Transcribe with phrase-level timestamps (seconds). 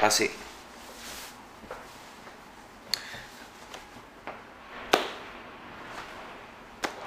[0.00, 0.30] Ahora sí.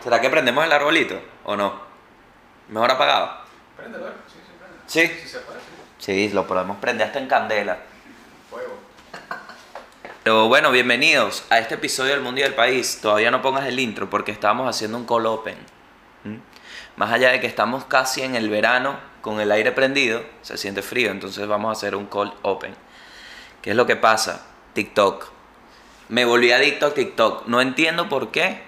[0.04, 1.82] ¿Será que prendemos el arbolito o no?
[2.68, 3.40] Mejor apagado.
[3.76, 4.78] Préndelo, sí, sí, prende.
[4.86, 5.22] ¿Sí?
[5.24, 5.66] Sí se puede, sí.
[5.98, 7.80] Sí, lo podemos prender hasta en candela.
[8.52, 8.78] Fuego.
[10.24, 13.00] Pero bueno, bienvenidos a este episodio del Mundo y del País.
[13.02, 15.58] Todavía no pongas el intro porque estábamos haciendo un call open.
[16.26, 16.36] ¿Mm?
[16.98, 20.82] Más allá de que estamos casi en el verano con el aire prendido, se siente
[20.82, 22.76] frío, entonces vamos a hacer un call open.
[23.62, 24.46] ¿Qué es lo que pasa?
[24.74, 25.28] TikTok.
[26.10, 27.48] Me volví adicto a TikTok.
[27.48, 28.62] No entiendo por qué.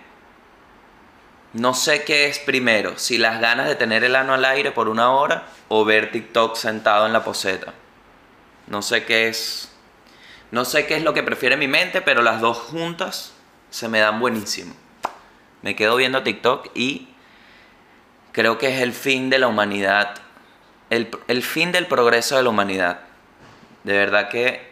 [1.52, 4.88] No sé qué es primero, si las ganas de tener el ano al aire por
[4.88, 7.74] una hora o ver TikTok sentado en la poseta.
[8.68, 9.74] No sé qué es.
[10.52, 13.34] No sé qué es lo que prefiere mi mente, pero las dos juntas
[13.72, 14.74] se me dan buenísimo.
[15.64, 17.10] Me quedo viendo TikTok y
[18.32, 20.25] creo que es el fin de la humanidad.
[20.90, 23.00] El, el fin del progreso de la humanidad.
[23.84, 24.72] De verdad que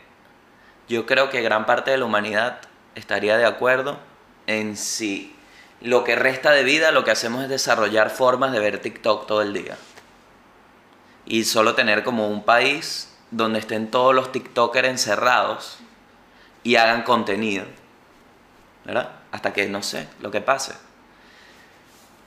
[0.88, 2.62] yo creo que gran parte de la humanidad
[2.96, 3.99] estaría de acuerdo
[4.48, 5.35] en si
[5.82, 9.41] lo que resta de vida lo que hacemos es desarrollar formas de ver TikTok todo
[9.41, 9.77] el día.
[11.26, 15.80] Y solo tener como un país donde estén todos los TikTokers encerrados
[16.63, 17.65] y hagan contenido.
[18.85, 19.09] ¿Verdad?
[19.32, 20.74] Hasta que no sé lo que pase.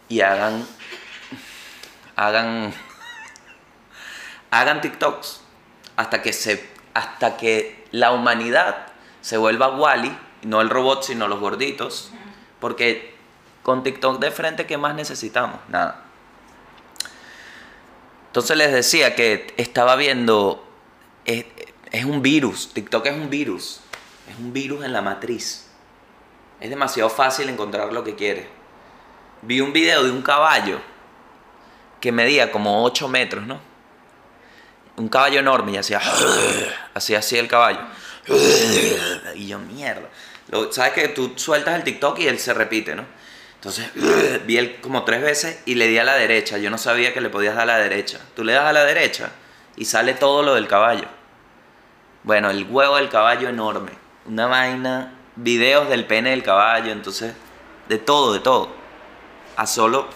[0.09, 0.67] Y hagan.
[2.15, 2.73] Hagan.
[4.51, 5.41] Hagan TikToks.
[5.97, 6.69] Hasta que se.
[6.95, 8.87] Hasta que la humanidad
[9.21, 12.11] se vuelva Wally, no el robot, sino los gorditos.
[12.61, 13.15] Porque
[13.63, 15.59] con TikTok de frente, ¿qué más necesitamos?
[15.69, 16.05] Nada.
[18.29, 20.65] Entonces les decía que estaba viendo,
[21.25, 21.47] es,
[21.91, 23.81] es, un virus, TikTok es un virus,
[24.31, 25.67] es un virus en la matriz.
[26.61, 28.47] Es demasiado fácil encontrar lo que quieres.
[29.43, 30.81] Vi un video de un caballo
[32.01, 33.59] que medía como 8 metros, ¿no?
[34.97, 36.01] Un caballo enorme y hacía,
[36.95, 37.81] hacía así el caballo.
[39.35, 40.09] Y yo, mierda.
[40.71, 43.05] Sabes que tú sueltas el TikTok y él se repite, ¿no?
[43.55, 43.91] Entonces
[44.47, 46.57] vi él como tres veces y le di a la derecha.
[46.59, 48.21] Yo no sabía que le podías dar a la derecha.
[48.35, 49.31] Tú le das a la derecha
[49.77, 51.07] y sale todo lo del caballo.
[52.23, 53.93] Bueno, el huevo del caballo enorme.
[54.27, 57.35] Una vaina, videos del pene del caballo, entonces,
[57.89, 58.69] de todo, de todo.
[59.57, 60.09] A solo.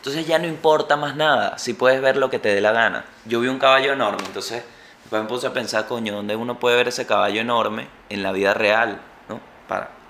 [0.00, 3.04] Entonces ya no importa más nada si puedes ver lo que te dé la gana.
[3.26, 4.64] Yo vi un caballo enorme, entonces
[5.02, 8.32] después me puse a pensar, coño, ¿dónde uno puede ver ese caballo enorme en la
[8.32, 9.00] vida real?
[9.28, 9.40] ¿No?
[9.68, 10.00] Para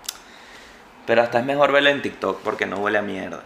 [1.10, 3.42] pero hasta es mejor verlo en TikTok porque no huele a mierda.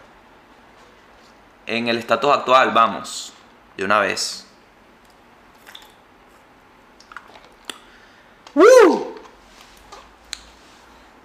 [1.65, 3.33] En el estatus actual, vamos,
[3.75, 4.45] de una vez.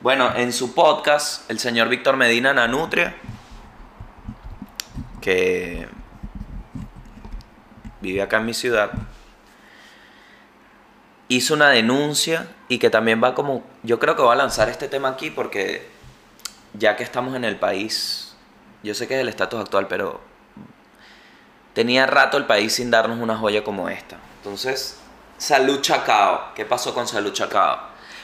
[0.01, 3.15] Bueno, en su podcast, el señor Víctor Medina Nanutria,
[5.21, 5.89] que
[8.01, 8.91] vive acá en mi ciudad,
[11.29, 14.89] hizo una denuncia y que también va como, yo creo que va a lanzar este
[14.89, 15.89] tema aquí porque
[16.75, 18.35] ya que estamos en el país,
[18.83, 20.21] yo sé que es el estatus actual, pero
[21.73, 24.17] tenía rato el país sin darnos una joya como esta.
[24.39, 24.99] Entonces,
[25.39, 27.79] Salud Chacao, ¿qué pasó con Salud Chacao?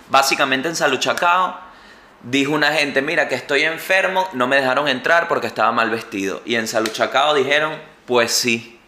[0.09, 1.66] Básicamente en Salud Chacao
[2.26, 6.42] dijo una gente, mira que estoy enfermo, no me dejaron entrar porque estaba mal vestido.
[6.44, 8.81] Y en Salud Chacao dijeron, pues sí,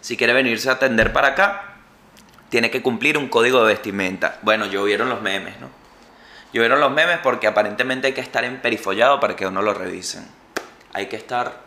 [0.00, 1.76] si quiere venirse a atender para acá,
[2.48, 4.38] tiene que cumplir un código de vestimenta.
[4.42, 5.68] Bueno, yo vieron los memes, ¿no?
[6.52, 10.26] Llovieron los memes porque aparentemente hay que estar en perifollado para que uno lo revisen.
[10.92, 11.60] Hay que estar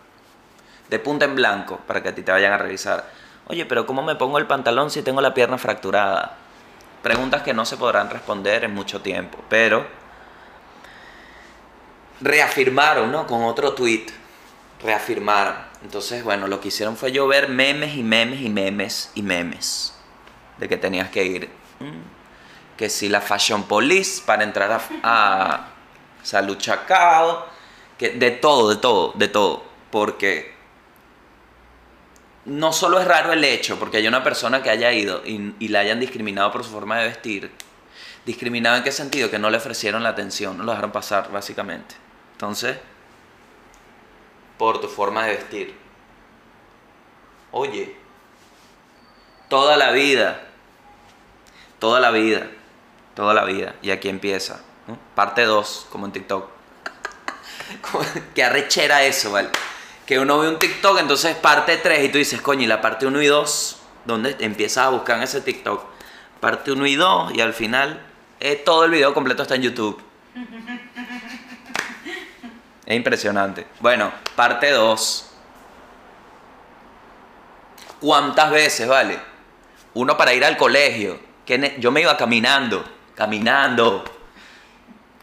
[0.90, 3.06] de punta en blanco para que a ti te vayan a revisar.
[3.48, 6.38] Oye, pero ¿cómo me pongo el pantalón si tengo la pierna fracturada?
[7.04, 9.99] Preguntas que no se podrán responder en mucho tiempo, pero
[12.22, 13.28] reafirmaron, ¿no?
[13.28, 14.08] Con otro tweet,
[14.82, 15.56] reafirmaron.
[15.84, 19.94] Entonces, bueno, lo que hicieron fue llover memes y memes y memes y memes
[20.58, 21.50] de que tenías que ir.
[22.78, 25.68] Que si la Fashion Police para entrar a, a
[26.24, 27.46] Salud Chacao,
[27.98, 30.54] que de todo, de todo, de todo, porque
[32.46, 35.68] no solo es raro el hecho, porque hay una persona que haya ido y, y
[35.70, 37.52] la hayan discriminado por su forma de vestir,
[38.26, 41.96] discriminado en qué sentido, que no le ofrecieron la atención, no lo dejaron pasar, básicamente.
[42.40, 42.78] Entonces,
[44.58, 45.76] por tu forma de vestir.
[47.52, 47.98] Oye,
[49.50, 50.48] toda la vida,
[51.80, 52.48] toda la vida,
[53.14, 53.76] toda la vida.
[53.82, 54.62] Y aquí empieza.
[55.16, 56.50] Parte 2, como en TikTok.
[58.34, 59.50] que arrechera eso, ¿vale?
[60.06, 63.06] Que uno ve un TikTok, entonces parte 3 y tú dices, coño, y la parte
[63.06, 65.84] 1 y 2, ¿dónde empiezas a buscar en ese TikTok?
[66.40, 68.02] Parte 1 y 2 y al final
[68.40, 70.02] eh, todo el video completo está en YouTube.
[72.90, 73.68] Es impresionante.
[73.80, 75.30] Bueno, parte 2.
[78.02, 79.20] ¿Cuántas veces, vale?
[79.94, 82.84] Uno para ir al colegio ¿Qué ne- yo me iba caminando,
[83.16, 84.04] caminando.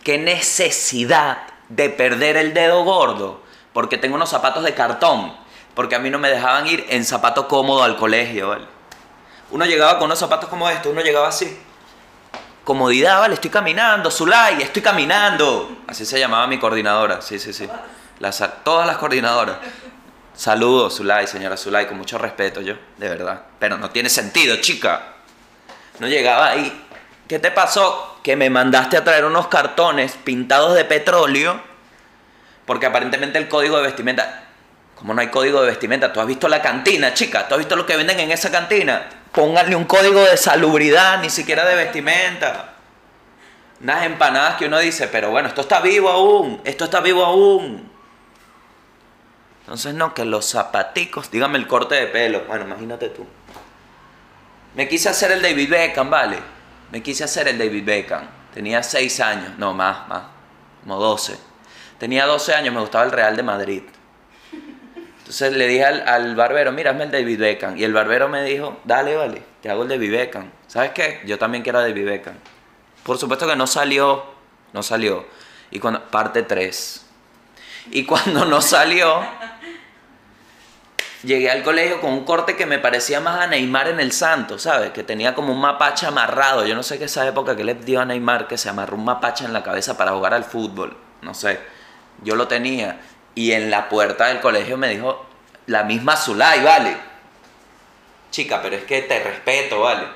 [0.03, 3.43] ¿Qué necesidad de perder el dedo gordo?
[3.73, 5.33] Porque tengo unos zapatos de cartón.
[5.75, 8.65] Porque a mí no me dejaban ir en zapato cómodo al colegio, ¿vale?
[9.53, 11.57] Uno llegaba con unos zapatos como estos, uno llegaba así.
[12.67, 15.85] Comodidad, vale, estoy caminando, Zulay, estoy caminando.
[15.87, 17.69] Así se llamaba mi coordinadora, sí, sí, sí.
[18.65, 19.59] Todas las coordinadoras.
[20.35, 23.41] Saludos, Zulay, señora Zulay, con mucho respeto yo, de verdad.
[23.61, 25.01] Pero no tiene sentido, chica.
[26.01, 26.87] No llegaba ahí.
[27.29, 28.19] ¿Qué te pasó?
[28.25, 31.61] Que me mandaste a traer unos cartones pintados de petróleo.
[32.65, 34.46] Porque aparentemente el código de vestimenta.
[34.97, 36.13] ¿Cómo no hay código de vestimenta?
[36.13, 37.47] ¿Tú has visto la cantina, chica?
[37.47, 39.09] ¿Tú has visto lo que venden en esa cantina?
[39.31, 42.73] Pónganle un código de salubridad, ni siquiera de vestimenta.
[43.83, 47.93] Unas empanadas que uno dice, pero bueno, esto está vivo aún, esto está vivo aún.
[49.61, 52.45] Entonces, no, que los zapaticos, dígame el corte de pelo.
[52.47, 53.27] Bueno, imagínate tú.
[54.75, 56.39] Me quise hacer el David Beckham, ¿vale?
[56.91, 58.27] Me quise hacer el David Beckham.
[58.55, 60.23] Tenía 6 años, no, más, más,
[60.81, 61.37] como 12.
[61.99, 63.83] Tenía 12 años, me gustaba el Real de Madrid.
[65.27, 67.77] Entonces le dije al, al barbero, mira, hazme el David Beckham.
[67.77, 70.53] Y el barbero me dijo, dale, vale, te hago el David Beckham.
[70.69, 71.21] ¿Sabes qué?
[71.27, 72.37] Yo también quiero David Beckham.
[73.03, 74.25] Por supuesto que no salió,
[74.73, 75.27] no salió.
[75.73, 77.07] Y cuando, parte 3.
[77.91, 79.21] Y cuando no salió,
[81.25, 84.61] llegué al colegio con un corte que me parecía más a Neymar en el Santo,
[84.61, 84.93] ¿sabes?
[84.93, 86.65] Que tenía como un mapache amarrado.
[86.65, 89.05] Yo no sé qué esa época que le dio a Neymar que se amarró un
[89.05, 90.97] mapache en la cabeza para jugar al fútbol.
[91.23, 91.59] No sé.
[92.23, 93.01] Yo lo tenía.
[93.37, 95.27] Y en la puerta del colegio me dijo
[95.67, 96.97] la misma Zulay, ¿vale?
[98.31, 100.07] Chica, pero es que te respeto, ¿vale?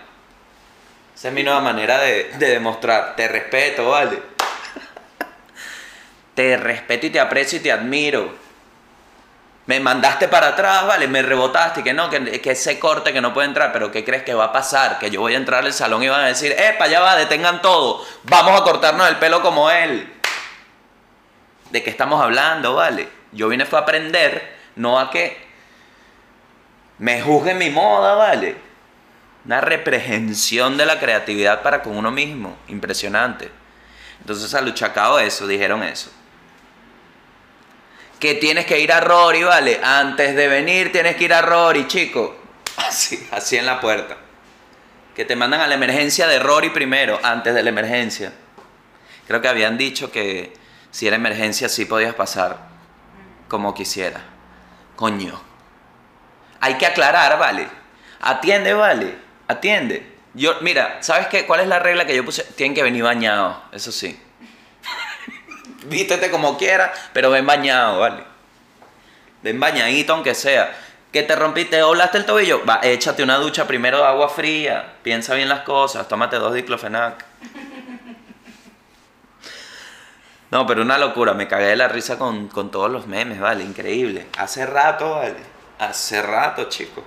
[1.15, 3.15] Esa es mi nueva manera de, de demostrar.
[3.17, 4.23] Te respeto, ¿vale?
[6.35, 8.35] te respeto y te aprecio y te admiro.
[9.67, 11.07] Me mandaste para atrás, ¿vale?
[11.07, 14.23] Me rebotaste, que no, que, que ese corte que no puede entrar, pero ¿qué crees
[14.23, 14.99] que va a pasar?
[14.99, 17.61] Que yo voy a entrar al salón y van a decir, ¡epa, ya va, detengan
[17.61, 18.03] todo!
[18.23, 20.20] Vamos a cortarnos el pelo como él.
[21.71, 23.09] ¿De qué estamos hablando, vale?
[23.33, 25.37] Yo vine fue a aprender, no a que
[26.99, 28.57] me juzguen mi moda, vale.
[29.45, 33.51] Una reprehensión de la creatividad para con uno mismo, impresionante.
[34.21, 36.11] Entonces a Luchacao eso, dijeron eso
[38.21, 39.81] que tienes que ir a Rory, ¿vale?
[39.83, 42.37] Antes de venir tienes que ir a Rory, chico.
[42.77, 44.17] Así, así en la puerta.
[45.15, 48.33] Que te mandan a la emergencia de Rory primero, antes de la emergencia.
[49.27, 50.53] Creo que habían dicho que
[50.91, 52.59] si era emergencia sí podías pasar
[53.49, 54.21] como quisiera.
[54.97, 55.41] Coño.
[56.61, 57.69] Hay que aclarar, ¿vale?
[58.21, 59.17] Atiende, ¿vale?
[59.49, 60.19] Atiende.
[60.35, 61.47] Yo, mira, ¿sabes qué?
[61.47, 62.45] ¿Cuál es la regla que yo puse?
[62.45, 64.21] Tienen que venir bañados, eso sí
[65.87, 68.23] vístete como quieras, pero ven bañado, ¿vale?
[69.43, 70.77] Ven bañadito aunque sea.
[71.13, 75.35] Que te rompiste, doblaste el tobillo, va, échate una ducha primero de agua fría, piensa
[75.35, 77.25] bien las cosas, tómate dos diclofenac.
[80.51, 83.63] No, pero una locura, me cagué de la risa con, con todos los memes, ¿vale?
[83.63, 84.27] Increíble.
[84.37, 85.37] Hace rato, ¿vale?
[85.79, 87.03] Hace rato, chico.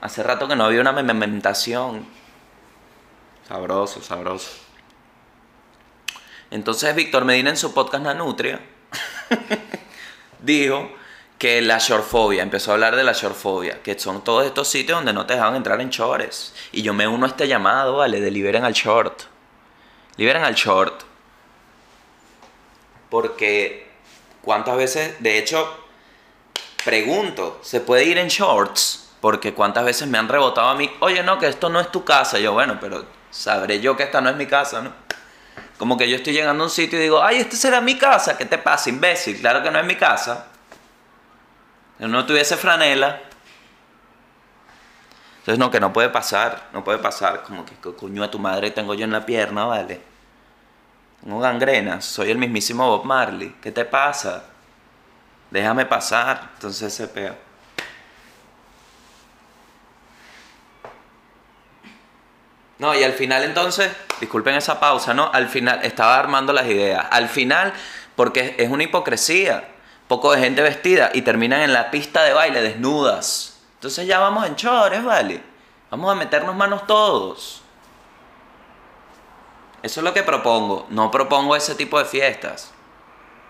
[0.00, 2.06] Hace rato que no había una mementación.
[3.48, 4.50] Sabroso, sabroso.
[6.50, 8.60] Entonces Víctor Medina en su podcast Nanutria
[10.40, 10.90] dijo
[11.38, 15.12] que la shortfobia, empezó a hablar de la shortfobia, que son todos estos sitios donde
[15.12, 16.54] no te dejaban entrar en shorts.
[16.72, 18.20] Y yo me uno a este llamado, ¿vale?
[18.20, 19.22] De liberen al short.
[20.16, 21.02] Liberen al short.
[23.16, 23.88] Porque
[24.42, 25.66] cuántas veces, de hecho,
[26.84, 29.08] pregunto, ¿se puede ir en shorts?
[29.22, 32.04] Porque cuántas veces me han rebotado a mí, oye, no, que esto no es tu
[32.04, 32.38] casa.
[32.38, 34.92] Yo, bueno, pero sabré yo que esta no es mi casa, ¿no?
[35.78, 38.36] Como que yo estoy llegando a un sitio y digo, ay, este será mi casa,
[38.36, 39.40] ¿qué te pasa, imbécil?
[39.40, 40.48] Claro que no es mi casa.
[41.98, 43.22] Si no tuviese franela.
[45.38, 47.44] Entonces, no, que no puede pasar, no puede pasar.
[47.44, 50.15] Como que ¿qué coño a tu madre tengo yo en la pierna, ¿vale?
[51.22, 53.56] Tengo gangrena, soy el mismísimo Bob Marley.
[53.60, 54.44] ¿Qué te pasa?
[55.50, 56.50] Déjame pasar.
[56.54, 57.36] Entonces se pega.
[62.78, 65.30] No, y al final entonces, disculpen esa pausa, ¿no?
[65.32, 67.06] Al final, estaba armando las ideas.
[67.10, 67.72] Al final,
[68.14, 69.68] porque es una hipocresía.
[70.08, 73.58] Poco de gente vestida y terminan en la pista de baile desnudas.
[73.74, 75.42] Entonces ya vamos en chores, ¿vale?
[75.90, 77.62] Vamos a meternos manos todos.
[79.86, 80.88] Eso es lo que propongo.
[80.90, 82.72] No propongo ese tipo de fiestas.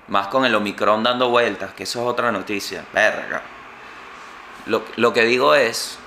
[0.09, 2.85] Más con el Omicron dando vueltas, que eso es otra noticia.
[2.93, 3.41] Verga.
[4.67, 5.99] Lo, lo que digo es,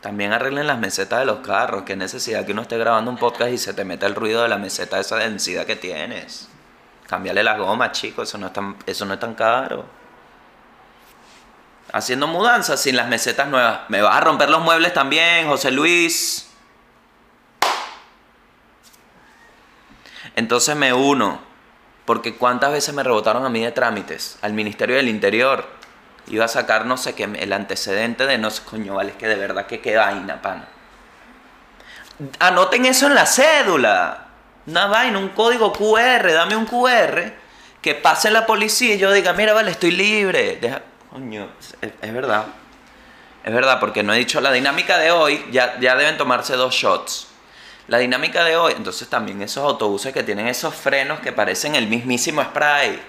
[0.00, 1.82] También arreglen las mesetas de los carros.
[1.82, 4.48] Qué necesidad que uno esté grabando un podcast y se te meta el ruido de
[4.48, 6.48] la meseta, esa densidad que tienes.
[7.06, 8.30] Cámbiale las gomas, chicos.
[8.30, 9.84] Eso no es tan, eso no es tan caro.
[11.92, 13.80] Haciendo mudanzas sin las mesetas nuevas.
[13.88, 16.48] Me vas a romper los muebles también, José Luis.
[20.36, 21.40] Entonces me uno,
[22.04, 25.66] porque cuántas veces me rebotaron a mí de trámites al Ministerio del Interior.
[26.28, 29.26] Iba a sacar no sé qué, el antecedente de no sé, coño, vale, es que
[29.28, 30.68] de verdad que qué vaina, pana.
[32.38, 34.26] Anoten eso en la cédula.
[34.66, 37.34] Una vaina, un código QR, dame un QR,
[37.80, 40.58] que pase la policía y yo diga, mira, vale, estoy libre.
[40.60, 40.82] Deja-
[42.00, 42.46] Es, verdad.
[43.44, 46.74] Es verdad, porque no he dicho la dinámica de hoy, ya, ya deben tomarse dos
[46.74, 47.28] shots.
[47.88, 51.88] La dinámica de hoy, entonces también esos autobuses que tienen esos frenos que parecen el
[51.88, 53.02] mismísimo spray.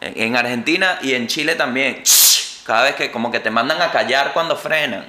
[0.00, 2.02] En en Argentina y en Chile también.
[2.64, 5.06] Cada vez que como que te mandan a callar cuando frenan.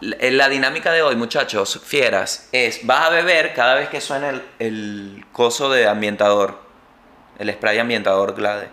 [0.00, 4.00] La- En la dinámica de hoy, muchachos, fieras, es vas a beber cada vez que
[4.00, 6.63] suena el, el coso de ambientador.
[7.38, 8.70] El spray ambientador Glade.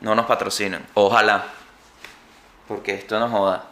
[0.00, 0.86] No nos patrocinan.
[0.94, 1.44] Ojalá.
[2.68, 3.64] Porque esto no joda.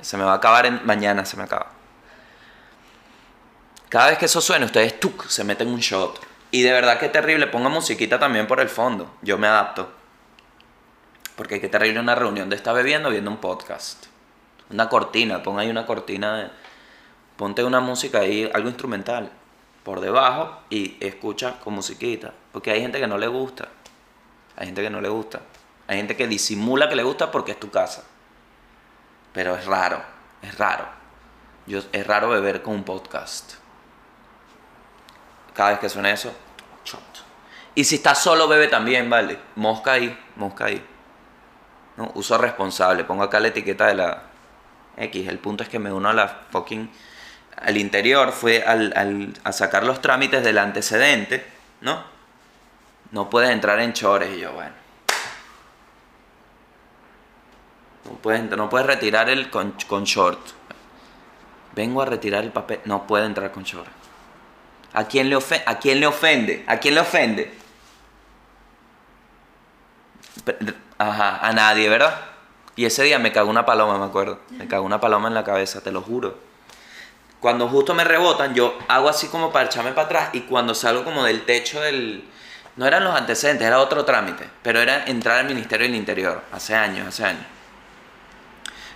[0.00, 1.72] Se me va a acabar en, mañana, se me acaba.
[3.88, 6.20] Cada vez que eso suene, ustedes tuk, se meten un shot.
[6.50, 9.10] Y de verdad que terrible, ponga musiquita también por el fondo.
[9.22, 9.90] Yo me adapto.
[11.36, 14.06] Porque qué terrible una reunión de estar bebiendo viendo un podcast.
[14.70, 16.50] Una cortina, pon ahí una cortina de.
[17.36, 19.30] Ponte una música ahí, algo instrumental,
[19.88, 22.34] por debajo y escucha con musiquita.
[22.52, 23.68] Porque hay gente que no le gusta.
[24.54, 25.40] Hay gente que no le gusta.
[25.86, 28.04] Hay gente que disimula que le gusta porque es tu casa.
[29.32, 30.02] Pero es raro,
[30.42, 30.86] es raro.
[31.66, 33.54] Yo, es raro beber con un podcast.
[35.54, 36.34] Cada vez que suena eso.
[37.74, 39.38] Y si estás solo, bebe también, ¿vale?
[39.56, 40.86] Mosca ahí, mosca ahí.
[41.96, 43.04] No, uso responsable.
[43.04, 44.22] Pongo acá la etiqueta de la
[44.98, 45.26] X.
[45.26, 46.90] El punto es que me uno a la fucking...
[47.60, 51.44] Al interior fue al, al- a sacar los trámites del antecedente,
[51.80, 52.04] ¿no?
[53.10, 54.30] No puedes entrar en chores.
[54.36, 54.72] Y yo, bueno.
[58.04, 60.38] No puedes, no puedes retirar el con, con short.
[61.74, 62.80] Vengo a retirar el papel.
[62.84, 63.88] No puede entrar con short.
[64.94, 66.64] ¿A quién le, ofe- ¿A quién le ofende?
[66.66, 67.52] ¿A quién le ofende?
[70.98, 72.18] Ajá, a nadie, ¿verdad?
[72.76, 74.40] Y ese día me cagó una paloma, me acuerdo.
[74.50, 76.38] Me cagó una paloma en la cabeza, te lo juro.
[77.40, 81.04] Cuando justo me rebotan, yo hago así como para echarme para atrás y cuando salgo
[81.04, 82.28] como del techo del...
[82.76, 86.74] No eran los antecedentes, era otro trámite, pero era entrar al Ministerio del Interior, hace
[86.74, 87.44] años, hace años.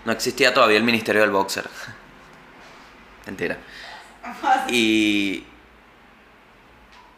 [0.05, 1.69] No existía todavía el Ministerio del Boxer.
[3.27, 3.59] Mentira.
[4.69, 5.45] Y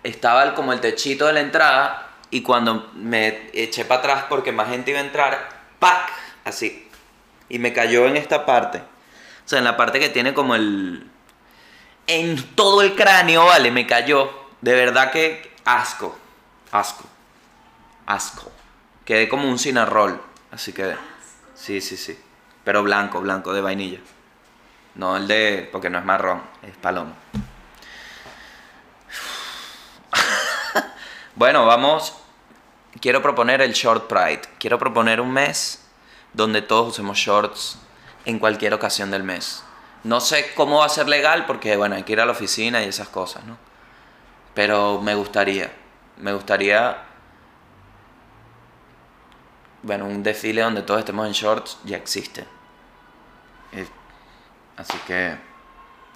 [0.02, 4.68] estaba como el techito de la entrada y cuando me eché para atrás porque más
[4.68, 6.10] gente iba a entrar, ¡pac!
[6.44, 6.88] Así.
[7.48, 8.78] Y me cayó en esta parte.
[8.78, 11.10] O sea, en la parte que tiene como el...
[12.06, 14.30] En todo el cráneo, vale, me cayó.
[14.60, 16.16] De verdad que asco.
[16.70, 17.04] Asco.
[18.06, 18.50] Asco.
[19.04, 20.20] Quedé como un cinarrol.
[20.50, 20.96] Así que...
[21.54, 22.18] Sí, sí, sí.
[22.64, 24.00] Pero blanco, blanco, de vainilla.
[24.94, 25.68] No el de...
[25.72, 27.14] Porque no es marrón, es paloma.
[31.36, 32.14] Bueno, vamos.
[33.00, 34.42] Quiero proponer el Short Pride.
[34.60, 35.84] Quiero proponer un mes
[36.32, 37.76] donde todos usemos shorts
[38.24, 39.64] en cualquier ocasión del mes.
[40.04, 42.82] No sé cómo va a ser legal porque, bueno, hay que ir a la oficina
[42.82, 43.56] y esas cosas, ¿no?
[44.54, 45.72] Pero me gustaría.
[46.18, 46.98] Me gustaría.
[49.82, 52.46] Bueno, un desfile donde todos estemos en shorts ya existe.
[54.76, 55.36] Así que.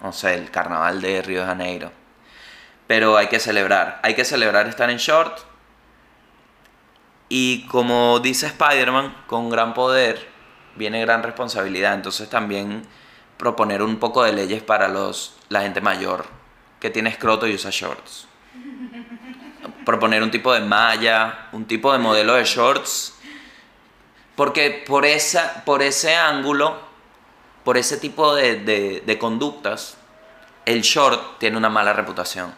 [0.00, 1.90] No sé, el carnaval de Río de Janeiro
[2.88, 4.00] pero hay que celebrar.
[4.02, 5.38] Hay que celebrar estar en short.
[7.28, 10.26] Y como dice Spider-Man, con gran poder
[10.74, 11.92] viene gran responsabilidad.
[11.94, 12.82] Entonces también
[13.38, 16.26] proponer un poco de leyes para los, la gente mayor
[16.80, 18.26] que tiene escroto y usa shorts.
[19.86, 23.14] Proponer un tipo de malla, un tipo de modelo de shorts.
[24.36, 26.78] Porque por, esa, por ese ángulo,
[27.64, 28.56] por ese tipo de,
[29.04, 29.96] de- conductas,
[30.64, 32.54] el short tiene una mala reputación.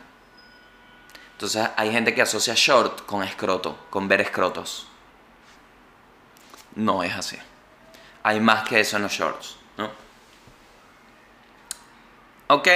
[1.33, 4.87] Entonces hay gente que asocia short con escroto, con ver escrotos.
[6.75, 7.39] No es así.
[8.23, 9.57] Hay más que eso en los shorts.
[12.52, 12.66] Ok.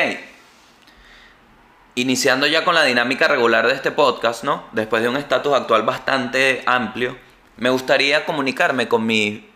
[1.96, 4.68] Iniciando ya con la dinámica regular de este podcast, ¿no?
[4.70, 7.18] Después de un estatus actual bastante amplio,
[7.56, 9.50] me gustaría comunicarme con mi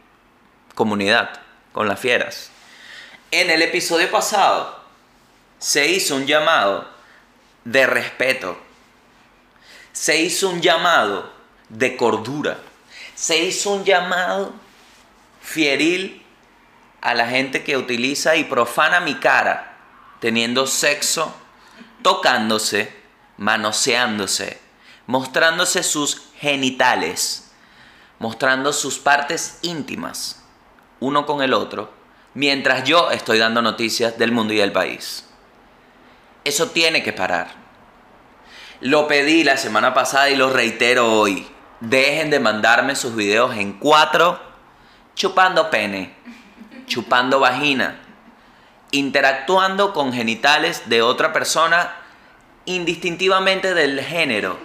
[0.75, 1.31] comunidad,
[1.73, 2.51] con las fieras.
[3.31, 4.83] En el episodio pasado
[5.59, 6.89] se hizo un llamado
[7.65, 8.59] de respeto
[9.93, 11.33] se hizo un llamado
[11.69, 12.59] de cordura.
[13.15, 14.55] Se hizo un llamado
[15.41, 16.25] fieril
[17.01, 19.68] a la gente que utiliza y profana mi cara
[20.21, 21.35] teniendo sexo,
[22.03, 22.93] tocándose,
[23.37, 24.61] manoseándose,
[25.07, 27.53] mostrándose sus genitales,
[28.19, 30.43] mostrando sus partes íntimas,
[31.01, 31.93] uno con el otro,
[32.35, 35.25] mientras yo estoy dando noticias del mundo y del país.
[36.45, 37.49] Eso tiene que parar.
[38.81, 41.47] Lo pedí la semana pasada y lo reitero hoy.
[41.81, 44.41] Dejen de mandarme sus videos en cuatro,
[45.15, 46.15] chupando pene,
[46.87, 48.01] chupando vagina,
[48.91, 51.95] interactuando con genitales de otra persona
[52.65, 54.59] indistintivamente del género.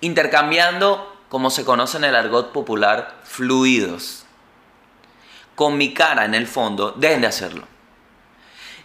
[0.00, 4.24] Intercambiando, como se conoce en el argot popular, fluidos.
[5.54, 7.66] Con mi cara en el fondo, dejen de hacerlo.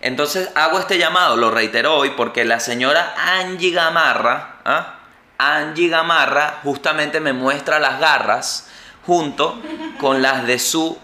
[0.01, 4.99] Entonces hago este llamado, lo reitero hoy, porque la señora Angie Gamarra, ¿ah?
[5.37, 8.69] Angie Gamarra justamente me muestra las garras
[9.05, 9.59] junto
[9.99, 10.97] con las de su,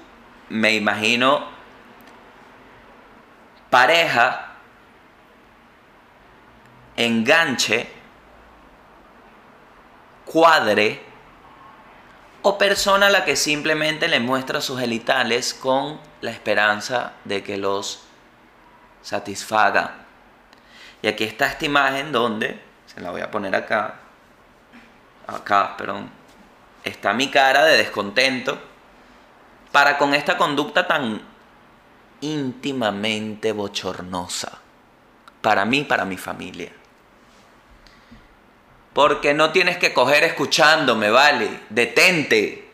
[0.51, 1.47] me imagino,
[3.69, 4.51] pareja,
[6.97, 7.89] enganche,
[10.25, 11.01] cuadre
[12.41, 17.57] o persona a la que simplemente le muestra sus genitales con la esperanza de que
[17.57, 18.03] los
[19.01, 20.05] satisfaga.
[21.01, 23.95] Y aquí está esta imagen donde, se la voy a poner acá,
[25.27, 26.09] acá, perdón,
[26.83, 28.70] está mi cara de descontento
[29.71, 31.21] para con esta conducta tan
[32.21, 34.59] íntimamente bochornosa.
[35.41, 36.71] Para mí, para mi familia.
[38.93, 41.61] Porque no tienes que coger escuchándome, ¿vale?
[41.69, 42.69] Detente.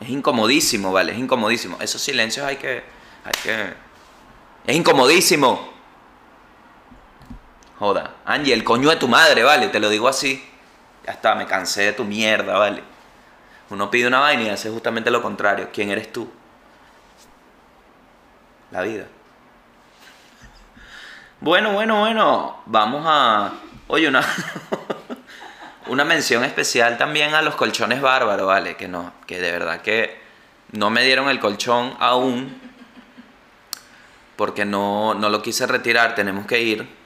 [0.00, 1.12] Es incomodísimo, ¿vale?
[1.12, 1.78] Es incomodísimo.
[1.80, 2.82] Esos silencios hay que...
[3.24, 3.74] Hay que...
[4.66, 5.72] Es incomodísimo.
[7.78, 8.16] Joda.
[8.24, 9.68] Angie, el coño de tu madre, ¿vale?
[9.68, 10.51] Te lo digo así.
[11.04, 12.82] Ya está, me cansé de tu mierda, ¿vale?
[13.70, 15.70] Uno pide una vaina y hace justamente lo contrario.
[15.72, 16.30] ¿Quién eres tú?
[18.70, 19.06] La vida.
[21.40, 22.62] Bueno, bueno, bueno.
[22.66, 23.52] Vamos a...
[23.88, 24.22] Oye, una...
[25.86, 28.76] una mención especial también a los colchones bárbaros, ¿vale?
[28.76, 30.20] Que no, que de verdad que
[30.72, 32.60] no me dieron el colchón aún
[34.36, 37.01] porque no, no lo quise retirar, tenemos que ir.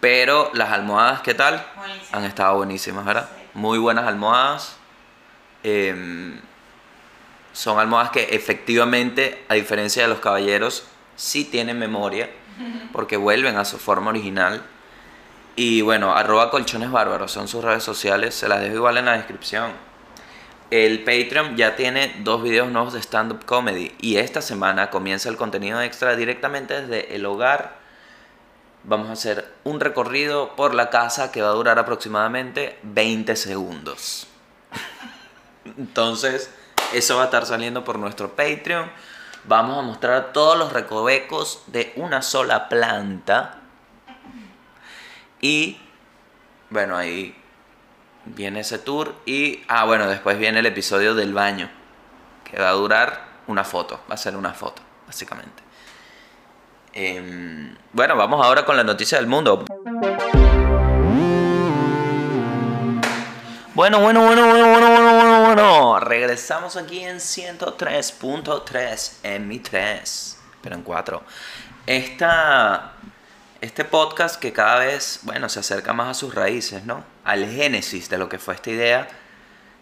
[0.00, 1.64] Pero las almohadas, ¿qué tal?
[1.76, 2.14] Buenísimas.
[2.14, 3.28] Han estado buenísimas, ¿verdad?
[3.54, 4.76] Muy buenas almohadas.
[5.62, 6.38] Em,
[7.52, 10.84] son almohadas que efectivamente, a diferencia de los caballeros,
[11.16, 12.30] sí tienen memoria
[12.92, 14.62] porque vuelven a su forma original.
[15.56, 19.12] Y bueno, arroba colchones bárbaros son sus redes sociales, se las dejo igual en la
[19.16, 19.72] descripción.
[20.70, 25.36] El Patreon ya tiene dos videos nuevos de stand-up comedy y esta semana comienza el
[25.36, 27.75] contenido extra directamente desde el hogar.
[28.88, 34.28] Vamos a hacer un recorrido por la casa que va a durar aproximadamente 20 segundos.
[35.76, 36.50] Entonces,
[36.92, 38.88] eso va a estar saliendo por nuestro Patreon.
[39.42, 43.58] Vamos a mostrar todos los recovecos de una sola planta.
[45.40, 45.80] Y
[46.70, 47.36] bueno, ahí
[48.24, 49.16] viene ese tour.
[49.26, 51.68] Y ah, bueno, después viene el episodio del baño.
[52.44, 53.98] Que va a durar una foto.
[54.08, 55.65] Va a ser una foto, básicamente.
[56.98, 59.66] Em, bueno, vamos ahora con la noticia del mundo.
[63.74, 66.00] Bueno, bueno, bueno, bueno, bueno, bueno, bueno, bueno.
[66.00, 71.22] Regresamos aquí en 103.3 en mi 3, pero en 4.
[71.84, 72.92] Esta,
[73.60, 77.04] este podcast que cada vez, bueno, se acerca más a sus raíces, ¿no?
[77.24, 79.06] Al génesis de lo que fue esta idea,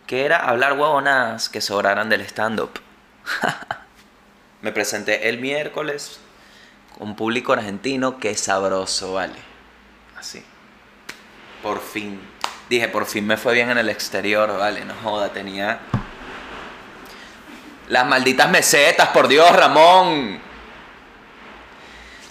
[0.09, 2.73] que era hablar huevonadas que sobraran del stand-up.
[4.63, 6.19] Me presenté el miércoles
[6.99, 9.39] con público argentino, qué sabroso, vale.
[10.17, 10.45] Así.
[11.63, 12.21] Por fin.
[12.69, 15.81] Dije, por fin me fue bien en el exterior, vale, no joda, tenía...
[17.89, 20.41] Las malditas mesetas, por Dios, Ramón.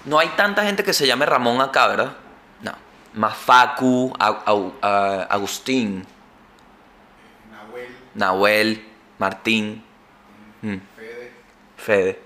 [0.05, 2.13] No hay tanta gente que se llame Ramón acá, ¿verdad?
[2.61, 2.73] No.
[3.13, 6.07] Más Facu, Agustín,
[7.51, 8.87] Nahuel, Nahuel,
[9.19, 9.83] Martín,
[10.63, 11.31] mm, Fede.
[11.77, 12.21] Fede.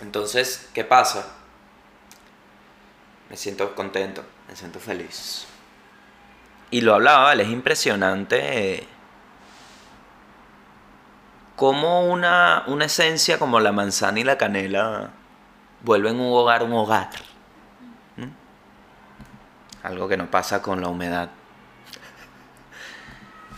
[0.00, 1.26] Entonces, ¿qué pasa?
[3.30, 5.46] Me siento contento, me siento feliz.
[6.70, 7.42] Y lo hablaba, ¿vale?
[7.42, 8.88] Es impresionante eh,
[11.56, 15.10] cómo una, una esencia como la manzana y la canela
[15.82, 17.10] vuelven un hogar un hogar.
[19.82, 21.30] Algo que no pasa con la humedad.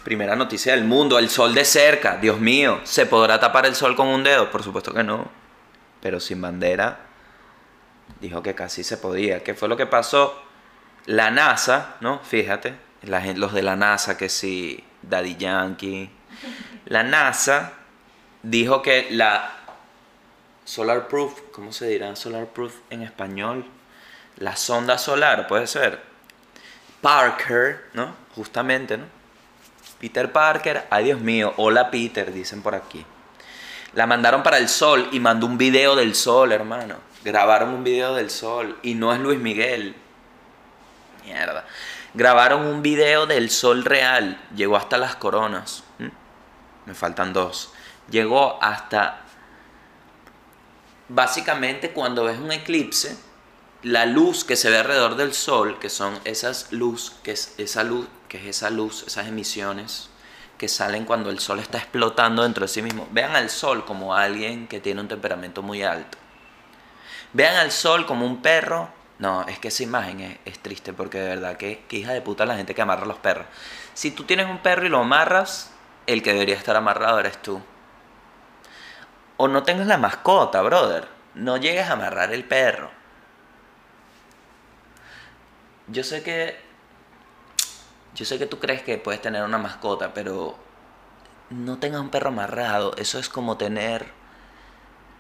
[0.04, 2.16] Primera noticia del mundo, el sol de cerca.
[2.16, 4.50] Dios mío, ¿se podrá tapar el sol con un dedo?
[4.50, 5.39] Por supuesto que no.
[6.00, 6.98] Pero sin bandera,
[8.20, 9.42] dijo que casi se podía.
[9.42, 10.40] ¿Qué fue lo que pasó?
[11.06, 12.20] La NASA, ¿no?
[12.20, 16.10] Fíjate, los de la NASA, que sí, Daddy Yankee.
[16.86, 17.72] La NASA
[18.42, 19.52] dijo que la
[20.64, 23.64] solar proof, ¿cómo se dirá solar proof en español?
[24.36, 26.00] La sonda solar, puede ser.
[27.00, 28.14] Parker, ¿no?
[28.34, 29.04] Justamente, ¿no?
[30.00, 33.04] Peter Parker, ay Dios mío, hola Peter, dicen por aquí.
[33.92, 36.96] La mandaron para el sol y mandó un video del sol, hermano.
[37.24, 39.96] Grabaron un video del sol y no es Luis Miguel.
[41.24, 41.66] Mierda.
[42.14, 44.40] Grabaron un video del sol real.
[44.54, 45.82] Llegó hasta las coronas.
[45.98, 46.08] ¿Mm?
[46.86, 47.72] Me faltan dos.
[48.10, 49.22] Llegó hasta...
[51.08, 53.18] Básicamente cuando ves un eclipse,
[53.82, 57.82] la luz que se ve alrededor del sol, que son esas luz, que es esa
[57.82, 60.09] luz, que es esa luz, esas emisiones
[60.60, 63.08] que salen cuando el sol está explotando dentro de sí mismo.
[63.12, 66.18] Vean al sol como alguien que tiene un temperamento muy alto.
[67.32, 68.90] Vean al sol como un perro.
[69.18, 72.44] No, es que esa imagen es, triste porque de verdad que, que, hija de puta
[72.44, 73.46] la gente que amarra a los perros.
[73.94, 75.72] Si tú tienes un perro y lo amarras,
[76.06, 77.62] el que debería estar amarrado eres tú.
[79.38, 81.08] O no tengas la mascota, brother.
[81.34, 82.90] No llegues a amarrar el perro.
[85.86, 86.60] Yo sé que
[88.14, 90.56] yo sé que tú crees que puedes tener una mascota, pero
[91.50, 92.94] no tengas un perro amarrado.
[92.96, 94.06] Eso es como tener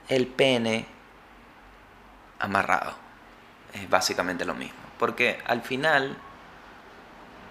[0.08, 0.86] el pene
[2.38, 2.94] amarrado.
[3.72, 4.78] Es básicamente lo mismo.
[4.98, 6.16] Porque al final,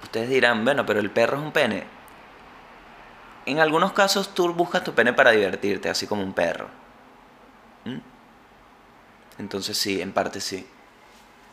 [0.04, 1.84] ustedes dirán, bueno, pero el perro es un pene.
[3.46, 6.68] En algunos casos tú buscas tu pene para divertirte, así como un perro.
[7.86, 7.98] ¿Mm?
[9.40, 10.68] Entonces sí, en parte sí.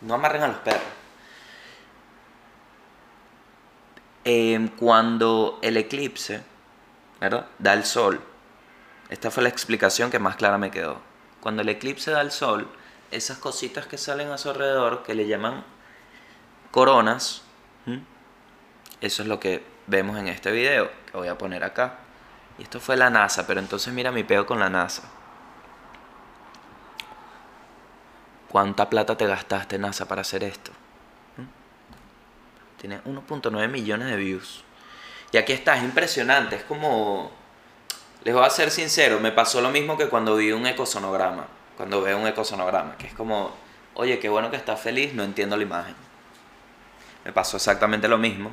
[0.01, 1.06] No amarren a los perros.
[4.28, 6.42] Em, cuando el eclipse
[7.20, 7.46] ¿verdad?
[7.60, 8.20] da el sol,
[9.08, 10.98] esta fue la explicación que más clara me quedó.
[11.40, 12.68] Cuando el eclipse da el sol,
[13.12, 15.62] esas cositas que salen a su alrededor, que le llaman
[16.72, 17.42] coronas,
[19.00, 21.98] eso es lo que vemos en este video, que voy a poner acá.
[22.58, 25.04] Y esto fue la NASA, pero entonces mira mi peo con la NASA.
[28.48, 30.72] ¿Cuánta plata te gastaste NASA para hacer esto?
[32.87, 34.62] Tiene 1.9 millones de views.
[35.33, 36.55] Y aquí está, es impresionante.
[36.55, 37.33] Es como.
[38.22, 41.46] Les voy a ser sincero, me pasó lo mismo que cuando vi un ecosonograma.
[41.77, 43.53] Cuando veo un ecosonograma, que es como,
[43.94, 45.96] oye, qué bueno que estás feliz, no entiendo la imagen.
[47.25, 48.53] Me pasó exactamente lo mismo.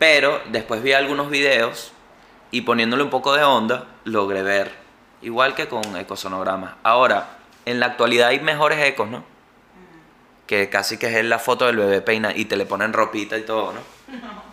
[0.00, 1.92] Pero después vi algunos videos
[2.50, 4.72] y poniéndole un poco de onda, logré ver.
[5.22, 6.74] Igual que con ecosonogramas.
[6.82, 9.24] Ahora, en la actualidad hay mejores ecos, ¿no?
[10.50, 13.42] Que casi que es la foto del bebé peina y te le ponen ropita y
[13.42, 13.78] todo, ¿no?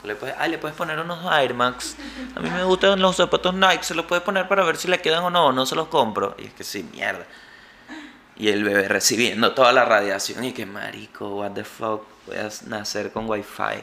[0.04, 1.96] Le puedes, ay, le puedes poner unos Air Max.
[2.36, 5.02] A mí me gustan los zapatos Nike, se los puedes poner para ver si le
[5.02, 6.36] quedan o no, no se los compro.
[6.38, 7.26] Y es que sí, mierda.
[8.36, 12.48] Y el bebé recibiendo toda la radiación y que marico, what the fuck, voy a
[12.68, 13.82] nacer con wifi.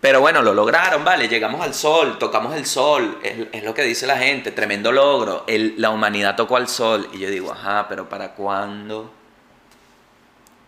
[0.00, 4.06] Pero bueno, lo lograron, vale, llegamos al sol, tocamos el sol, es, lo que dice
[4.06, 7.06] la gente, tremendo logro, el, la humanidad tocó al sol.
[7.12, 9.23] Y yo digo, ajá, pero ¿para cuándo?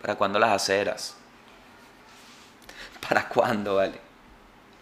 [0.07, 1.15] ¿Para cuándo las aceras?
[3.09, 3.99] ¿Para cuándo, vale?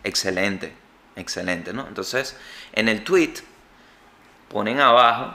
[0.04, 0.72] Excelente,
[1.16, 1.88] excelente, ¿no?
[1.88, 2.38] Entonces,
[2.74, 3.34] en el tweet
[4.50, 5.34] ponen abajo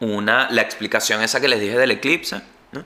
[0.00, 2.40] una, la explicación esa que les dije del eclipse,
[2.72, 2.84] ¿no?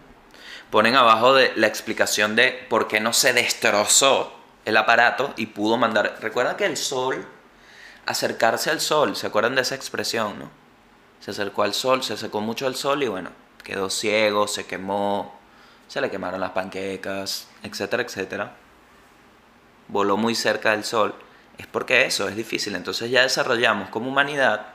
[0.69, 5.77] Ponen abajo de la explicación de por qué no se destrozó el aparato y pudo
[5.77, 6.19] mandar.
[6.21, 7.25] Recuerda que el sol,
[8.05, 10.51] acercarse al sol, ¿se acuerdan de esa expresión, no?
[11.21, 13.31] Se acercó al sol, se secó mucho el sol y bueno,
[13.63, 15.41] quedó ciego, se quemó,
[15.93, 18.53] se le quemaron las panquecas, etcétera, etcétera,
[19.89, 21.15] voló muy cerca del sol,
[21.59, 22.75] es porque eso es difícil.
[22.77, 24.69] Entonces ya desarrollamos como humanidad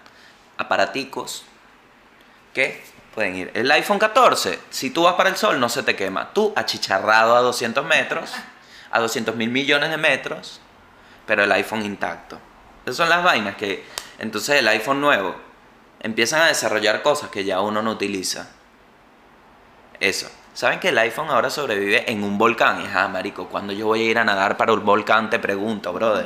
[0.57, 1.43] aparaticos
[2.53, 2.83] que
[3.15, 3.51] pueden ir.
[3.55, 6.33] El iPhone 14, si tú vas para el sol no se te quema.
[6.33, 8.31] Tú achicharrado a 200 metros,
[8.91, 10.61] a 200 mil millones de metros,
[11.25, 12.37] pero el iPhone intacto.
[12.85, 13.83] Esas son las vainas que
[14.19, 15.35] entonces el iPhone nuevo
[15.99, 18.51] empiezan a desarrollar cosas que ya uno no utiliza.
[19.99, 20.29] Eso.
[20.57, 22.81] ¿Saben que el iPhone ahora sobrevive en un volcán?
[22.81, 25.29] Y ah, marico, cuando yo voy a ir a nadar para un volcán?
[25.29, 26.25] Te pregunto, brother.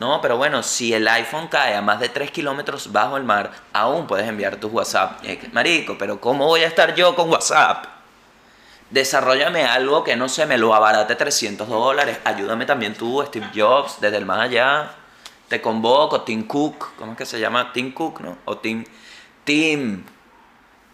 [0.00, 3.52] No, pero bueno, si el iPhone cae a más de 3 kilómetros bajo el mar,
[3.72, 5.22] aún puedes enviar tu WhatsApp.
[5.52, 7.84] Marico, pero ¿cómo voy a estar yo con WhatsApp?
[8.90, 12.18] Desarrollame algo que no se me lo abarate 300 dólares.
[12.24, 14.90] Ayúdame también tú, Steve Jobs, desde el más allá.
[15.46, 16.96] Te convoco, Tim Cook.
[16.98, 17.72] ¿Cómo es que se llama?
[17.72, 18.38] Tim Cook, ¿no?
[18.44, 18.84] O Tim.
[19.44, 20.04] Tim.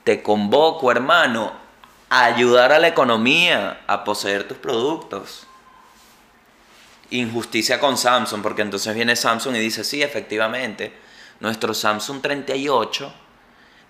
[0.05, 1.70] Te convoco, hermano
[2.11, 5.47] ayudar a la economía a poseer tus productos.
[7.11, 10.93] Injusticia con Samsung, porque entonces viene Samsung y dice, sí, efectivamente,
[11.39, 13.13] nuestro Samsung 38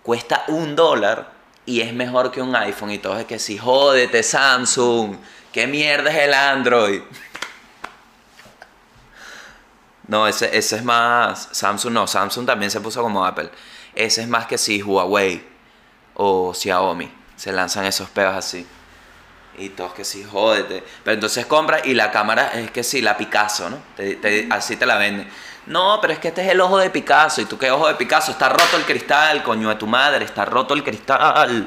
[0.02, 1.32] cuesta un dólar
[1.66, 2.90] y es mejor que un iPhone.
[2.90, 5.16] Y todo es que sí, jódete Samsung,
[5.52, 7.02] ¿qué mierda es el Android?
[10.08, 11.48] No, ese, ese es más.
[11.52, 13.50] Samsung no, Samsung también se puso como Apple.
[13.94, 15.46] Ese es más que si Huawei
[16.14, 17.19] o Xiaomi.
[17.40, 18.66] Se lanzan esos peos así.
[19.56, 20.84] Y todos que sí, jódete.
[21.02, 23.78] Pero entonces compra y la cámara es que sí, la Picasso, ¿no?
[23.96, 25.26] Te- así te la venden.
[25.64, 27.40] No, pero es que este es el ojo de Picasso.
[27.40, 28.30] ¿Y tú qué ojo de Picasso?
[28.32, 31.66] Está roto el cristal, coño de tu madre, está roto el cristal.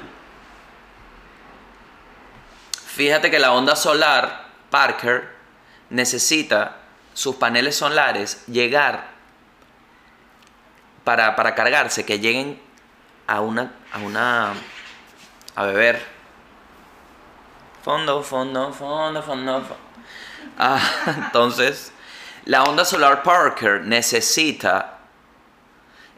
[2.86, 5.28] Fíjate que la onda solar, Parker,
[5.90, 6.78] necesita
[7.16, 9.08] sus paneles solares llegar
[11.04, 12.62] para, para cargarse, que lleguen
[13.26, 14.54] a una, a una,
[15.56, 16.04] a beber.
[17.84, 19.78] Fondo, fondo, fondo, fondo, fondo.
[20.58, 20.80] Ah,
[21.26, 21.92] entonces,
[22.46, 25.00] la onda solar Parker necesita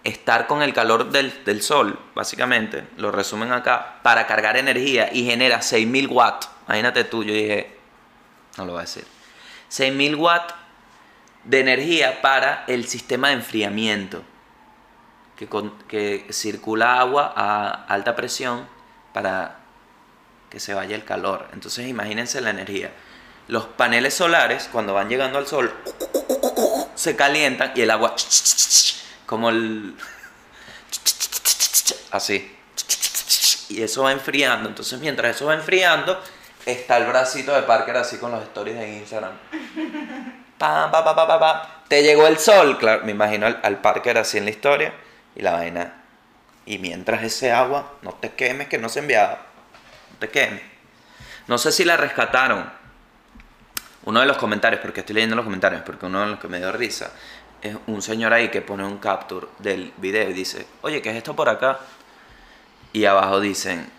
[0.03, 5.25] estar con el calor del, del sol, básicamente, lo resumen acá, para cargar energía y
[5.25, 6.49] genera 6000 watts.
[6.67, 7.75] Imagínate tú, yo dije,
[8.57, 9.05] no lo voy a decir.
[9.69, 10.53] 6000 watts
[11.43, 14.21] de energía para el sistema de enfriamiento,
[15.35, 18.67] que, con- que circula agua a alta presión
[19.15, 19.59] para
[20.49, 21.47] que se vaya el calor.
[21.53, 22.91] Entonces imagínense la energía.
[23.47, 25.73] Los paneles solares, cuando van llegando al sol,
[26.95, 28.13] se calientan y el agua,
[29.25, 29.95] como el...
[32.11, 32.57] Así.
[33.69, 34.67] Y eso va enfriando.
[34.67, 36.21] Entonces mientras eso va enfriando,
[36.65, 39.31] está el bracito de Parker así con los stories de Instagram.
[40.57, 41.83] Pa, pa, pa, pa, pa.
[41.87, 44.93] Te llegó el sol, claro, me imagino al, al Parker así en la historia
[45.37, 46.04] y la vaina.
[46.65, 49.45] Y mientras ese agua, no te quemes que no se enviaba.
[50.11, 50.61] No te quemes.
[51.47, 52.69] No sé si la rescataron.
[54.05, 56.57] Uno de los comentarios, porque estoy leyendo los comentarios, porque uno de los que me
[56.57, 57.11] dio risa
[57.61, 61.15] es un señor ahí que pone un capture del video y dice, oye, ¿qué es
[61.17, 61.79] esto por acá?
[62.93, 63.89] Y abajo dicen,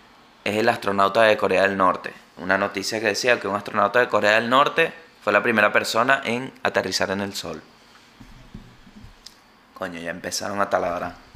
[0.43, 2.13] es el astronauta de Corea del Norte.
[2.37, 6.21] Una noticia que decía que un astronauta de Corea del Norte fue la primera persona
[6.23, 7.61] en aterrizar en el Sol.
[9.73, 11.26] Coño, ya empezaron a taladrar.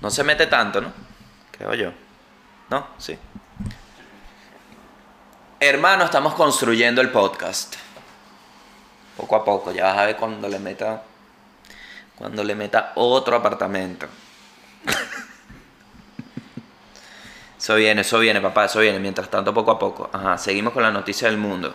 [0.00, 0.92] No se mete tanto, ¿no?
[1.52, 1.92] Creo yo.
[2.70, 2.86] ¿No?
[2.98, 3.18] Sí.
[5.60, 7.76] Hermano, estamos construyendo el podcast.
[9.16, 11.02] Poco a poco, ya vas a ver cuando le meta.
[12.16, 14.06] Cuando le meta otro apartamento.
[17.58, 18.98] Eso viene, eso viene, papá, eso viene.
[19.00, 20.08] Mientras tanto, poco a poco.
[20.12, 21.74] Ajá, seguimos con la noticia del mundo.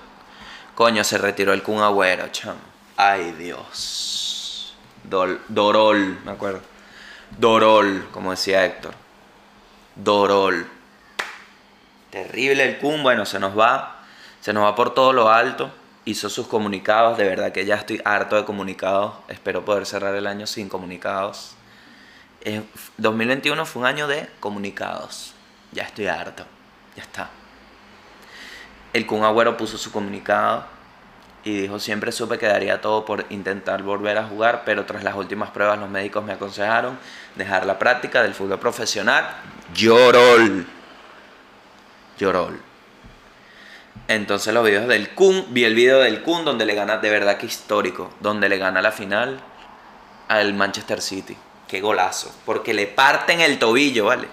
[0.76, 2.60] Coño, se retiró el Kun Agüero, chamo.
[2.96, 4.74] Ay, Dios.
[5.10, 6.62] Dol- Dorol, me acuerdo.
[7.38, 8.94] Dorol, como decía Héctor.
[9.96, 10.67] Dorol.
[12.10, 14.04] Terrible el Kun, bueno, se nos va.
[14.41, 15.72] Se nos va por todo lo alto.
[16.04, 19.13] Hizo sus comunicados, de verdad que ya estoy harto de comunicados.
[19.28, 21.56] Espero poder cerrar el año sin comunicados.
[22.41, 22.63] Eh,
[22.98, 25.34] 2021 fue un año de comunicados.
[25.72, 26.46] Ya estoy harto.
[26.96, 27.30] Ya está.
[28.94, 30.65] El Kun Agüero puso su comunicado
[31.44, 35.16] y dijo siempre supe que daría todo por intentar volver a jugar, pero tras las
[35.16, 37.00] últimas pruebas los médicos me aconsejaron
[37.36, 39.28] dejar la práctica del fútbol profesional.
[39.74, 40.68] Llorol.
[42.20, 42.62] Llorol.
[44.08, 47.38] Entonces los videos del Kun, vi el video del Kun donde le gana, de verdad
[47.38, 49.40] que histórico, donde le gana la final
[50.28, 51.36] al Manchester City.
[51.68, 54.28] Qué golazo, porque le parten el tobillo, ¿vale?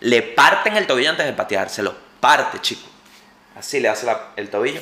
[0.00, 2.88] Le parten el tobillo antes de patear, se lo parte, chico.
[3.56, 4.80] Así le hace el tobillo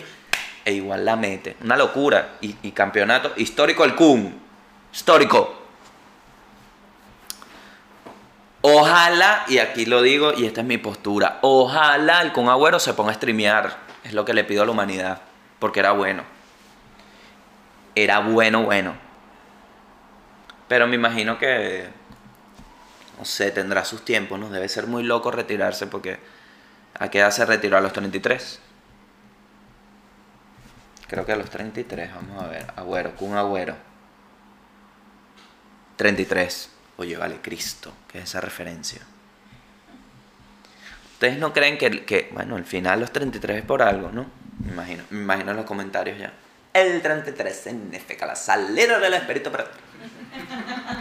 [0.64, 1.56] e igual la mete.
[1.62, 2.36] Una locura.
[2.40, 4.40] Y, y campeonato histórico el Kun.
[4.92, 5.62] Histórico.
[8.64, 12.94] Ojalá, y aquí lo digo, y esta es mi postura, ojalá el Kun Agüero se
[12.94, 13.76] ponga a streamear.
[14.04, 15.20] Es lo que le pido a la humanidad.
[15.58, 16.22] Porque era bueno.
[17.94, 18.94] Era bueno, bueno.
[20.68, 21.88] Pero me imagino que,
[23.18, 24.48] no sé, tendrá sus tiempos, ¿no?
[24.48, 26.18] Debe ser muy loco retirarse porque
[26.98, 27.76] ¿a qué edad se retiró?
[27.76, 28.60] A los 33.
[31.12, 32.72] Creo que a los 33, vamos a ver.
[32.74, 33.76] Agüero, Kun Agüero.
[35.96, 36.70] 33.
[36.96, 39.02] Oye, vale, Cristo, ¿qué es esa referencia?
[41.12, 44.24] ¿Ustedes no creen que, que, bueno, el final los 33 es por algo, no?
[44.64, 46.32] Me imagino, me imagino en los comentarios ya.
[46.72, 49.66] El 33 significa la salida del espíritu para...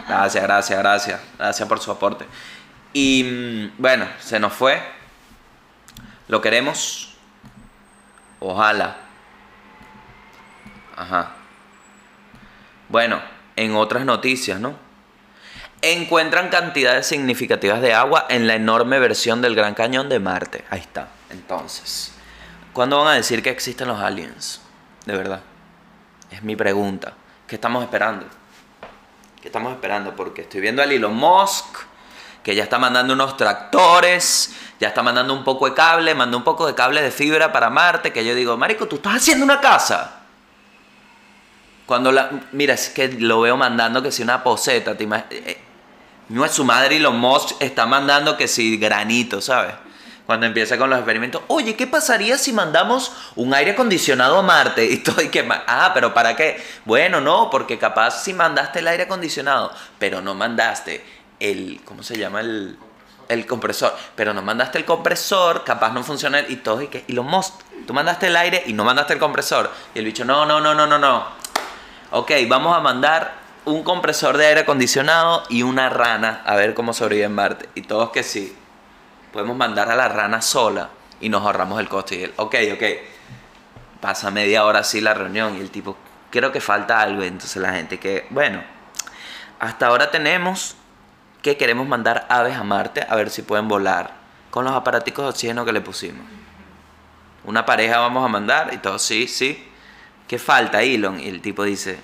[0.06, 1.20] Gracias, gracias, gracias.
[1.38, 2.26] Gracias por su aporte.
[2.92, 4.78] Y mm, bueno, se nos fue.
[6.28, 7.16] Lo queremos.
[8.40, 9.01] Ojalá.
[10.96, 11.32] Ajá.
[12.88, 13.20] Bueno,
[13.56, 14.74] en otras noticias, ¿no?
[15.80, 20.64] Encuentran cantidades significativas de agua en la enorme versión del Gran Cañón de Marte.
[20.70, 21.08] Ahí está.
[21.30, 22.12] Entonces,
[22.72, 24.60] ¿cuándo van a decir que existen los aliens?
[25.06, 25.40] De verdad.
[26.30, 27.14] Es mi pregunta.
[27.46, 28.26] ¿Qué estamos esperando?
[29.40, 30.14] ¿Qué estamos esperando?
[30.14, 31.66] Porque estoy viendo a Elon Musk,
[32.42, 36.44] que ya está mandando unos tractores, ya está mandando un poco de cable, mandó un
[36.44, 39.60] poco de cable de fibra para Marte, que yo digo, Marico, tú estás haciendo una
[39.60, 40.21] casa.
[41.86, 42.30] Cuando la.
[42.52, 45.58] Mira, es que lo veo mandando que si una poseta, te imag- eh,
[46.28, 49.74] No es su madre Elon Musk está mandando que si granito, ¿sabes?
[50.24, 54.84] Cuando empieza con los experimentos, oye, ¿qué pasaría si mandamos un aire acondicionado a Marte?
[54.84, 56.64] Y todo, y que, ah, pero ¿para qué?
[56.84, 61.04] Bueno, no, porque capaz si mandaste el aire acondicionado, pero no mandaste
[61.40, 62.40] el, ¿cómo se llama?
[62.40, 62.78] El,
[63.28, 67.12] el compresor, pero no mandaste el compresor, capaz no funciona y todo, y que, y
[67.12, 67.54] los Musk,
[67.86, 69.70] tú mandaste el aire y no mandaste el compresor.
[69.94, 71.41] Y el bicho, no, no, no, no, no, no.
[72.14, 73.32] Ok, vamos a mandar
[73.64, 77.70] un compresor de aire acondicionado y una rana a ver cómo sobrevive en Marte.
[77.74, 78.54] Y todos que sí.
[79.32, 80.90] Podemos mandar a la rana sola
[81.22, 82.16] y nos ahorramos el coste.
[82.16, 82.82] Y él, ok, ok.
[84.02, 85.96] Pasa media hora así la reunión y el tipo,
[86.28, 87.22] creo que falta algo.
[87.22, 88.62] Entonces la gente que, bueno,
[89.58, 90.76] hasta ahora tenemos
[91.40, 94.12] que queremos mandar aves a Marte a ver si pueden volar
[94.50, 96.26] con los aparaticos de oxígeno que le pusimos.
[97.44, 99.71] Una pareja vamos a mandar y todo, sí, sí.
[100.32, 101.20] ¿Qué falta, Elon?
[101.20, 102.00] Y el tipo dice,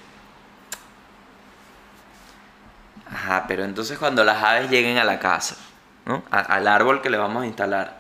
[3.10, 5.56] ajá, pero entonces cuando las aves lleguen a la casa,
[6.04, 6.22] ¿no?
[6.30, 7.96] Al árbol que le vamos a instalar,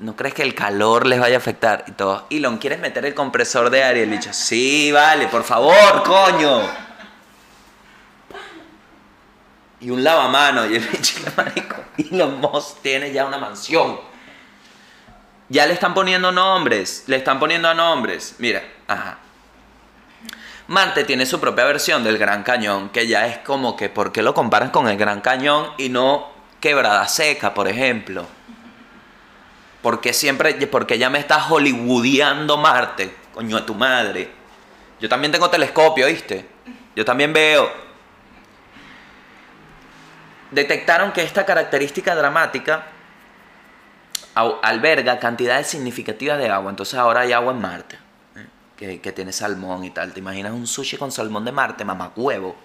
[0.00, 1.84] ¿no crees que el calor les vaya a afectar?
[1.86, 4.00] Y todo, Elon, ¿quieres meter el compresor de aire?
[4.00, 6.60] Y el bicho, sí, vale, por favor, coño.
[9.80, 13.98] Y un lavamano, y el bicho, marico, Elon Musk tiene ya una mansión.
[15.48, 18.34] Ya le están poniendo nombres, le están poniendo a nombres.
[18.38, 19.18] Mira, ajá.
[20.66, 24.22] Marte tiene su propia versión del Gran Cañón, que ya es como que, ¿por qué
[24.22, 26.30] lo comparas con el Gran Cañón y no
[26.60, 28.26] Quebrada Seca, por ejemplo?
[29.80, 34.30] Porque siempre, porque ya me estás hollywoodiando Marte, coño de tu madre.
[35.00, 36.46] Yo también tengo telescopio, ¿viste?
[36.94, 37.72] Yo también veo.
[40.50, 42.86] Detectaron que esta característica dramática
[44.62, 46.70] alberga cantidades significativas de agua.
[46.70, 47.96] Entonces ahora hay agua en Marte.
[48.36, 48.46] ¿eh?
[48.76, 50.12] Que, que tiene salmón y tal.
[50.12, 51.84] ¿Te imaginas un sushi con salmón de Marte?
[51.84, 52.56] Mamacuevo.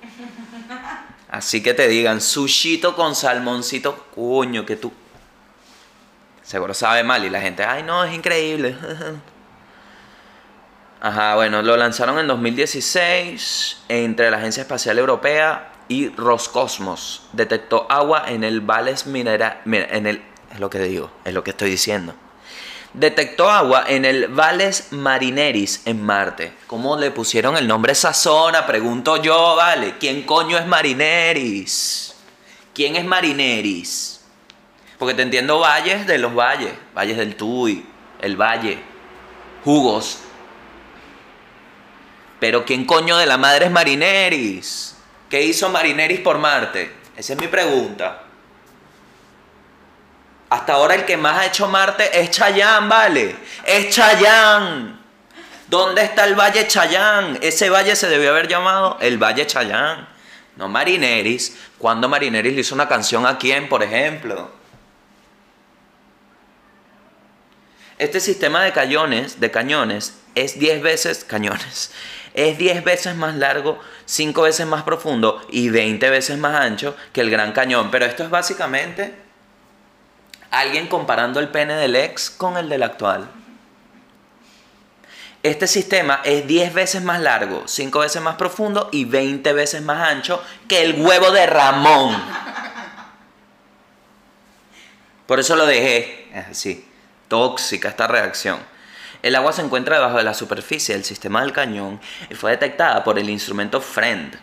[1.33, 4.93] Así que te digan, sushito con salmoncito, coño, que tú...
[6.43, 8.77] Seguro sabe mal y la gente, ay no, es increíble.
[11.01, 17.27] Ajá, bueno, lo lanzaron en 2016 entre la Agencia Espacial Europea y Roscosmos.
[17.33, 19.63] Detectó agua en el Valles Minera...
[19.65, 20.21] En el...
[20.53, 22.13] Es lo que digo, es lo que estoy diciendo.
[22.93, 26.53] Detectó agua en el Valles Marineris en Marte.
[26.67, 28.67] ¿Cómo le pusieron el nombre a esa zona?
[28.67, 29.95] Pregunto yo, vale.
[29.99, 32.13] ¿Quién coño es Marineris?
[32.71, 34.21] ¿Quién es Marineris?
[34.99, 36.71] Porque te entiendo valles de los valles.
[36.95, 37.83] Valles del Tuy,
[38.21, 38.77] el valle,
[39.63, 40.19] jugos.
[42.39, 44.97] Pero ¿quién coño de la madre es Marineris?
[45.31, 46.91] ¿Qué hizo Marineris por Marte?
[47.17, 48.23] Esa es mi pregunta.
[50.53, 53.35] Hasta ahora el que más ha hecho Marte es Chayán, ¿vale?
[53.65, 54.99] Es Chayán.
[55.67, 57.39] ¿Dónde está el Valle Chayán?
[57.41, 60.07] Ese valle se debió haber llamado el Valle Chayán.
[60.55, 61.57] No Marineris.
[61.79, 64.51] ¿Cuándo Marineris le hizo una canción a quién, por ejemplo?
[67.97, 71.89] Este sistema de cañones, de cañones es 10 veces cañones.
[72.35, 77.21] Es 10 veces más largo, 5 veces más profundo y 20 veces más ancho que
[77.21, 77.89] el Gran Cañón.
[77.89, 79.22] Pero esto es básicamente
[80.53, 83.27] alguien comparando el pene del ex con el del actual.
[85.41, 90.07] Este sistema es 10 veces más largo, 5 veces más profundo y 20 veces más
[90.07, 92.15] ancho que el huevo de Ramón.
[95.25, 96.29] Por eso lo dejé.
[96.33, 96.87] Es así.
[97.27, 98.59] Tóxica esta reacción.
[99.23, 103.03] El agua se encuentra debajo de la superficie del sistema del cañón y fue detectada
[103.03, 104.35] por el instrumento FRIEND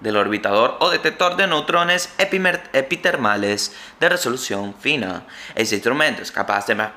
[0.00, 5.24] del orbitador o detector de neutrones epitermales de resolución fina.
[5.54, 6.88] Este instrumento es capaz de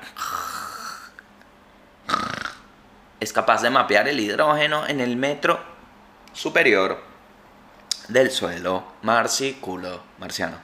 [3.20, 5.58] es capaz de mapear el hidrógeno en el metro
[6.32, 7.02] superior
[8.08, 10.56] del suelo marciculo marciano.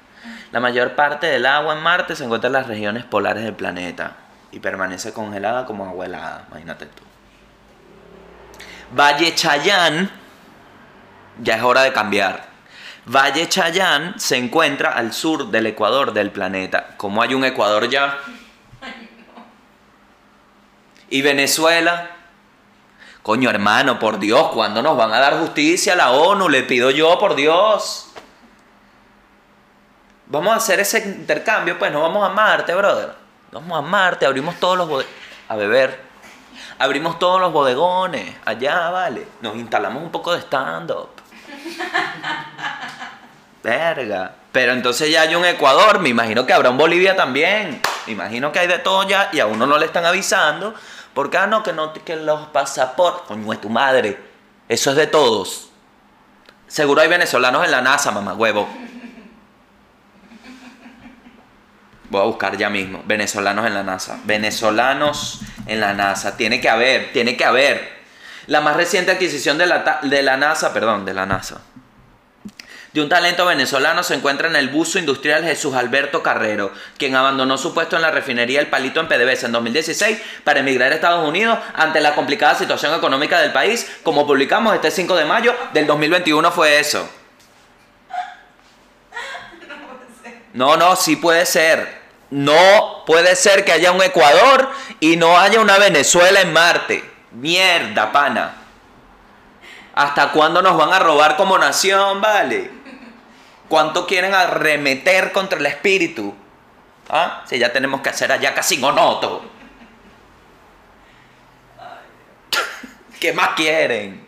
[0.52, 4.16] La mayor parte del agua en Marte se encuentra en las regiones polares del planeta
[4.52, 7.02] y permanece congelada como agua helada, imagínate tú.
[8.92, 10.10] Valle Chayán,
[11.42, 12.48] ya es hora de cambiar.
[13.06, 16.94] Valle Chayán se encuentra al sur del ecuador del planeta.
[16.96, 18.18] ¿Cómo hay un ecuador ya?
[21.08, 22.10] ¿Y Venezuela?
[23.22, 26.48] Coño hermano, por Dios, ¿cuándo nos van a dar justicia a la ONU?
[26.48, 28.10] Le pido yo, por Dios.
[30.26, 33.12] Vamos a hacer ese intercambio, pues no vamos a Marte, brother.
[33.50, 35.20] Vamos a Marte, abrimos todos los bodegones.
[35.48, 36.00] A beber.
[36.78, 38.36] Abrimos todos los bodegones.
[38.44, 39.26] Allá, vale.
[39.42, 41.19] Nos instalamos un poco de stand-up.
[43.62, 44.34] Verga.
[44.52, 47.80] Pero entonces ya hay un Ecuador, me imagino que habrá un Bolivia también.
[48.06, 50.74] Me imagino que hay de todo ya y a uno no le están avisando.
[51.14, 53.22] Porque, ah, no, que no, que los pasaportes.
[53.26, 54.18] Coño, es tu madre.
[54.68, 55.70] Eso es de todos.
[56.66, 58.68] Seguro hay venezolanos en la NASA, mamá huevo.
[62.08, 63.02] Voy a buscar ya mismo.
[63.06, 64.18] Venezolanos en la NASA.
[64.24, 66.36] Venezolanos en la NASA.
[66.36, 67.99] Tiene que haber, tiene que haber.
[68.46, 71.60] La más reciente adquisición de la, de la NASA, perdón, de la NASA.
[72.92, 77.56] De un talento venezolano se encuentra en el buzo industrial Jesús Alberto Carrero, quien abandonó
[77.56, 81.28] su puesto en la refinería El Palito en PDVSA en 2016 para emigrar a Estados
[81.28, 83.88] Unidos ante la complicada situación económica del país.
[84.02, 87.08] Como publicamos este 5 de mayo del 2021 fue eso.
[90.52, 92.00] No, no, sí puede ser.
[92.30, 94.68] No puede ser que haya un Ecuador
[94.98, 97.09] y no haya una Venezuela en Marte.
[97.32, 98.54] Mierda, pana.
[99.94, 102.70] ¿Hasta cuándo nos van a robar como nación, vale?
[103.68, 106.34] ¿Cuánto quieren arremeter contra el espíritu?
[107.08, 107.42] ¿Ah?
[107.46, 109.44] Si ya tenemos que hacer allá casi monoto.
[113.20, 114.26] ¿Qué más quieren?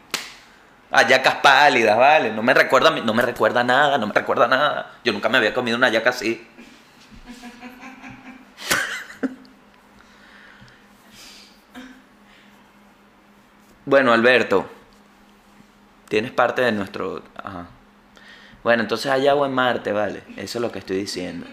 [0.90, 2.30] Ayacas pálidas, vale.
[2.30, 4.92] No me recuerda, no me recuerda nada, no me recuerda nada.
[5.04, 6.46] Yo nunca me había comido una yaca así.
[13.84, 14.64] Bueno, Alberto,
[16.08, 17.22] tienes parte de nuestro...
[17.36, 17.66] Ajá.
[18.62, 20.22] Bueno, entonces hay agua en Marte, vale.
[20.36, 21.46] Eso es lo que estoy diciendo.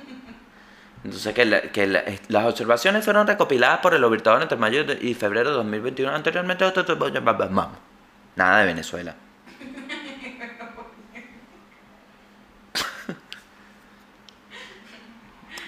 [1.04, 6.14] Entonces, que, las observaciones fueron recopiladas por el observador entre mayo y febrero de 2021.
[6.14, 6.72] Anteriormente,
[8.36, 9.16] nada de Venezuela.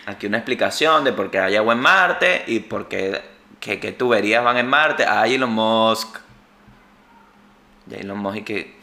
[0.06, 3.32] Aquí una explicación de por qué hay agua en Marte y por qué
[3.62, 5.06] que, tuberías van en Marte.
[5.08, 6.18] Ah, Elon Musk.
[8.22, 8.80] Musk y que...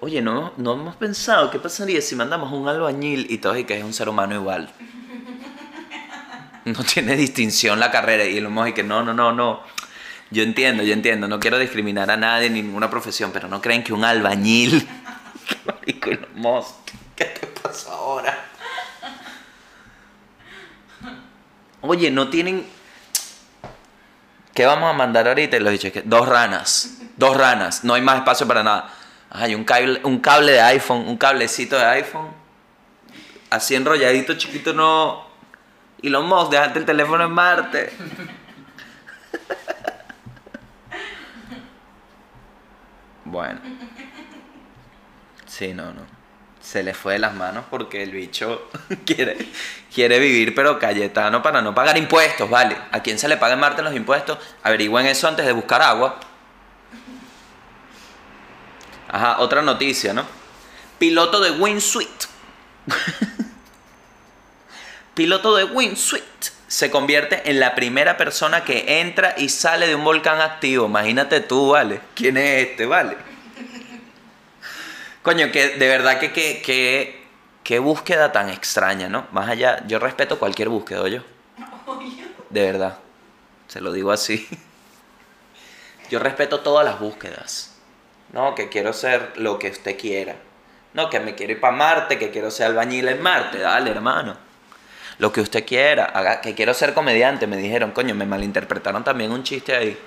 [0.00, 3.76] Oye, no, no hemos pensado qué pasaría si mandamos un albañil y todo y que
[3.76, 4.70] es un ser humano igual.
[6.64, 9.62] No tiene distinción la carrera y Elon Musk y que no, no, no, no.
[10.30, 13.82] Yo entiendo, yo entiendo, no quiero discriminar a nadie ni ninguna profesión, pero no creen
[13.82, 14.88] que un albañil...
[16.34, 16.74] Musk,
[17.16, 18.38] ¿qué te pasa ahora?
[21.80, 22.66] Oye, no tienen...
[24.54, 25.56] ¿Qué vamos a mandar ahorita?
[25.56, 26.99] Y lo dije, dos ranas.
[27.20, 27.84] Dos ranas.
[27.84, 28.88] No hay más espacio para nada.
[29.28, 32.30] Hay un cable, un cable de iPhone, un cablecito de iPhone.
[33.50, 35.26] Así enrolladito, chiquito, no.
[36.00, 37.92] Y los mos, déjate el teléfono en Marte.
[43.22, 43.60] Bueno.
[45.46, 46.00] Sí, no, no.
[46.60, 48.68] Se le fue de las manos porque el bicho
[49.06, 49.36] quiere,
[49.94, 52.76] quiere vivir, pero Cayetano para no pagar impuestos, ¿vale?
[52.90, 54.38] ¿A quién se le paga en Marte los impuestos?
[54.64, 56.18] Averigüen eso antes de buscar agua.
[59.12, 60.24] Ajá, otra noticia, ¿no?
[60.98, 62.08] Piloto de Wingsuit.
[65.14, 66.22] Piloto de Wingsuit
[66.68, 70.86] se convierte en la primera persona que entra y sale de un volcán activo.
[70.86, 72.00] Imagínate tú, ¿vale?
[72.14, 73.16] ¿Quién es este, vale?
[75.22, 77.26] Coño, que de verdad que, que,
[77.64, 79.26] qué búsqueda tan extraña, ¿no?
[79.32, 81.22] Más allá, yo respeto cualquier búsqueda, yo.
[82.48, 82.98] De verdad.
[83.66, 84.48] Se lo digo así.
[86.10, 87.69] Yo respeto todas las búsquedas.
[88.32, 90.36] No, que quiero ser lo que usted quiera.
[90.94, 93.58] No, que me quiero ir para Marte, que quiero ser albañil en Marte.
[93.58, 94.36] Dale, hermano.
[95.18, 96.06] Lo que usted quiera.
[96.06, 97.46] Haga, que quiero ser comediante.
[97.46, 99.98] Me dijeron, coño, me malinterpretaron también un chiste ahí.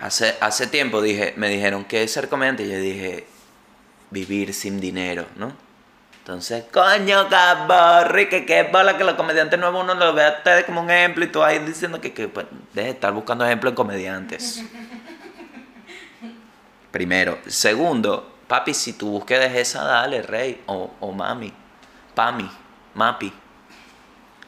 [0.00, 2.64] Hace, hace tiempo dije, me dijeron, ¿qué es ser comediante?
[2.64, 3.26] Y yo dije,
[4.10, 5.52] vivir sin dinero, ¿no?
[6.18, 10.64] Entonces, coño, cabrón, que qué bola que los comediantes nuevos uno lo vea a ustedes
[10.64, 13.70] como un ejemplo y tú ahí diciendo que, que pues, deje de estar buscando ejemplos
[13.70, 14.64] en comediantes.
[16.96, 17.40] Primero.
[17.46, 21.52] Segundo, papi, si tu búsqueda es esa, dale, rey, o, o mami,
[22.14, 22.50] pami,
[22.94, 23.30] mapi.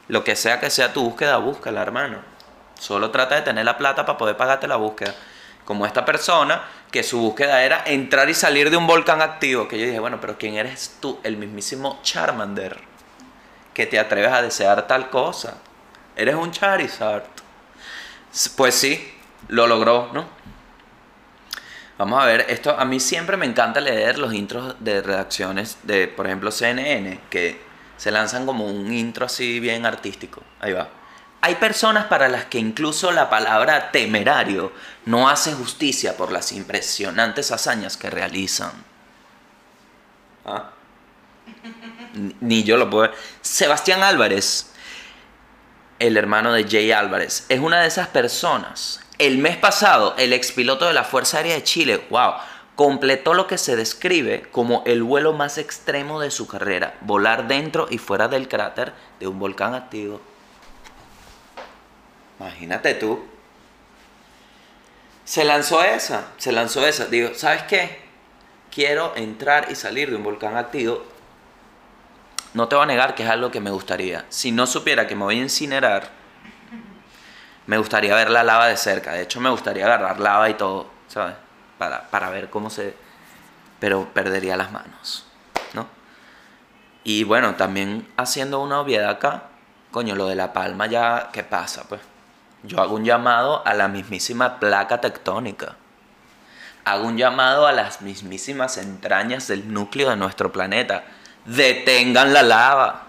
[0.09, 2.21] Lo que sea que sea tu búsqueda, búscala, hermano.
[2.81, 5.15] Solo trata de tener la plata para poder pagarte la búsqueda.
[5.67, 9.69] Como esta persona, que su búsqueda era entrar y salir de un volcán activo.
[9.69, 11.21] Que yo dije, bueno, pero ¿quién eres tú?
[11.25, 12.81] El mismísimo Charmander.
[13.75, 15.59] Que te atreves a desear tal cosa.
[16.17, 17.25] Eres un Charizard.
[18.57, 19.15] Pues sí,
[19.49, 20.39] lo logró, ¿no?
[21.99, 26.07] Vamos a ver, esto a mí siempre me encanta leer los intros de redacciones de,
[26.07, 27.61] por ejemplo, CNN, que
[27.97, 30.45] se lanzan como un intro así bien artístico.
[30.61, 30.89] Ahí va.
[31.41, 34.73] Hay personas para las que incluso la palabra temerario
[35.07, 38.71] no hace justicia por las impresionantes hazañas que realizan.
[40.47, 40.71] ¿Ah?
[42.41, 43.13] Ni yo lo puedo.
[43.41, 44.71] Sebastián Álvarez,
[45.99, 50.87] el hermano de Jay Álvarez, es una de esas personas el mes pasado, el expiloto
[50.87, 52.35] de la Fuerza Aérea de Chile, wow,
[52.77, 57.89] completó lo que se describe como el vuelo más extremo de su carrera, volar dentro
[57.91, 60.21] y fuera del cráter de un volcán activo.
[62.39, 63.25] Imagínate tú.
[65.25, 67.07] Se lanzó esa, se lanzó esa.
[67.07, 68.01] Digo, ¿sabes qué?
[68.71, 71.03] Quiero entrar y salir de un volcán activo.
[72.55, 74.25] No te voy a negar que es algo que me gustaría.
[74.29, 76.18] Si no supiera que me voy a incinerar,
[77.69, 79.13] me gustaría ver la lava de cerca.
[79.13, 81.35] De hecho, me gustaría agarrar lava y todo, ¿sabes?
[81.77, 82.97] Para, para ver cómo se...
[83.79, 85.27] Pero perdería las manos,
[85.75, 85.87] ¿no?
[87.05, 89.43] Y bueno, también haciendo una obviedad acá,
[89.91, 91.85] coño, lo de la palma ya, ¿qué pasa?
[91.87, 92.01] Pues
[92.63, 95.77] yo hago un llamado a la mismísima placa tectónica.
[96.87, 101.05] Hago un llamado a las mismísimas entrañas del núcleo de nuestro planeta.
[101.45, 103.03] Detengan la lava.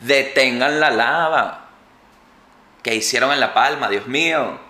[0.00, 1.65] Detengan la lava.
[2.86, 3.88] ¿Qué hicieron en La Palma?
[3.88, 4.60] Dios mío.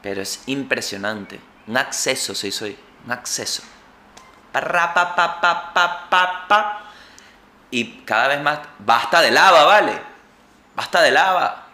[0.00, 1.40] Pero es impresionante.
[1.66, 2.78] Un acceso se hizo ahí.
[3.04, 3.64] Un acceso.
[7.72, 8.60] Y cada vez más.
[8.78, 10.00] Basta de lava, ¿vale?
[10.76, 11.66] Basta de lava.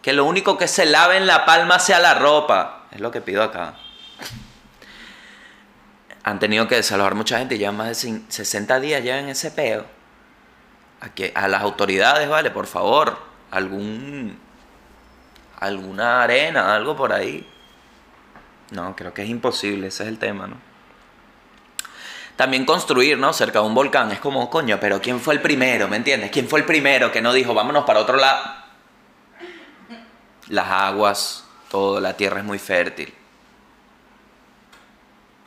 [0.00, 2.86] Que lo único que se lave en La Palma sea la ropa.
[2.92, 3.74] Es lo que pido acá.
[6.22, 7.58] Han tenido que desalojar mucha gente.
[7.58, 9.84] Llevan más de 60 días ya en ese peo.
[11.02, 12.50] A, que, a las autoridades, ¿vale?
[12.50, 13.33] Por favor.
[13.54, 14.36] Algún.
[15.60, 17.48] Alguna arena, algo por ahí.
[18.70, 19.86] No, creo que es imposible.
[19.86, 20.56] Ese es el tema, ¿no?
[22.36, 23.32] También construir, ¿no?
[23.32, 24.10] Cerca de un volcán.
[24.10, 25.86] Es como, coño, pero ¿quién fue el primero?
[25.86, 26.32] ¿Me entiendes?
[26.32, 28.42] ¿Quién fue el primero que no dijo, vámonos para otro lado?
[30.48, 33.14] Las aguas, todo, la tierra es muy fértil.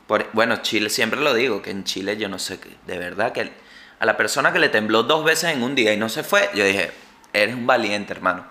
[0.06, 3.52] Por, bueno, Chile siempre lo digo, que en Chile yo no sé, de verdad que
[4.00, 6.48] a la persona que le tembló dos veces en un día y no se fue,
[6.54, 6.90] yo dije,
[7.42, 8.44] eres un valiente, hermano.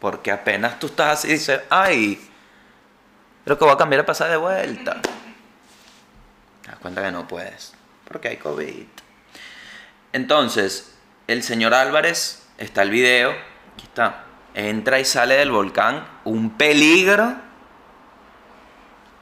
[0.00, 2.20] Porque apenas tú estás así dices, ay,
[3.44, 5.00] creo que voy a cambiar a pasar de vuelta.
[6.62, 7.74] Te das cuenta que no puedes,
[8.04, 8.86] porque hay COVID.
[10.12, 10.94] Entonces,
[11.26, 13.30] el señor Álvarez, está el video,
[13.74, 14.24] aquí está,
[14.54, 17.36] entra y sale del volcán, un peligro.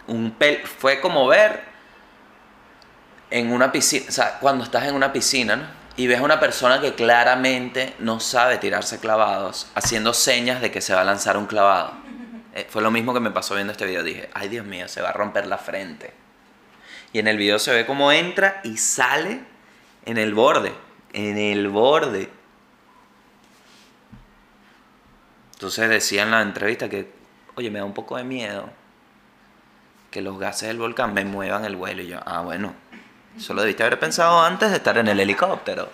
[0.08, 1.64] Un pel fue como ver
[3.30, 5.85] en una piscina, o sea, cuando estás en una piscina, ¿no?
[5.96, 10.82] Y ves a una persona que claramente no sabe tirarse clavados, haciendo señas de que
[10.82, 11.92] se va a lanzar un clavado.
[12.54, 14.02] Eh, fue lo mismo que me pasó viendo este video.
[14.02, 16.12] Dije, ay Dios mío, se va a romper la frente.
[17.12, 19.40] Y en el video se ve cómo entra y sale
[20.04, 20.72] en el borde.
[21.14, 22.30] En el borde.
[25.54, 27.10] Entonces decía en la entrevista que,
[27.54, 28.68] oye, me da un poco de miedo
[30.10, 32.02] que los gases del volcán me muevan el vuelo.
[32.02, 32.74] Y yo, ah, bueno,
[33.36, 35.90] eso lo debiste haber pensado antes de estar en el helicóptero.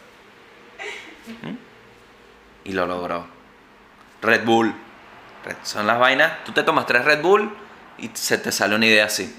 [1.43, 1.55] ¿Mm?
[2.65, 3.27] Y lo logró.
[4.21, 4.75] Red Bull.
[5.63, 6.45] Son las vainas.
[6.45, 7.53] Tú te tomas tres Red Bull
[7.99, 9.35] y se te sale una idea así.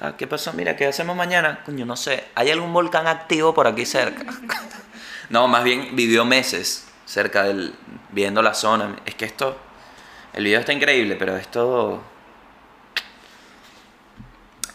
[0.00, 0.52] Ah, ¿Qué pasó?
[0.52, 1.62] Mira, ¿qué hacemos mañana?
[1.64, 2.28] Coño, no sé.
[2.34, 4.24] ¿Hay algún volcán activo por aquí cerca?
[5.30, 7.74] no, más bien vivió meses cerca del.
[8.10, 8.96] viendo la zona.
[9.06, 9.56] Es que esto.
[10.32, 12.02] El video está increíble, pero esto.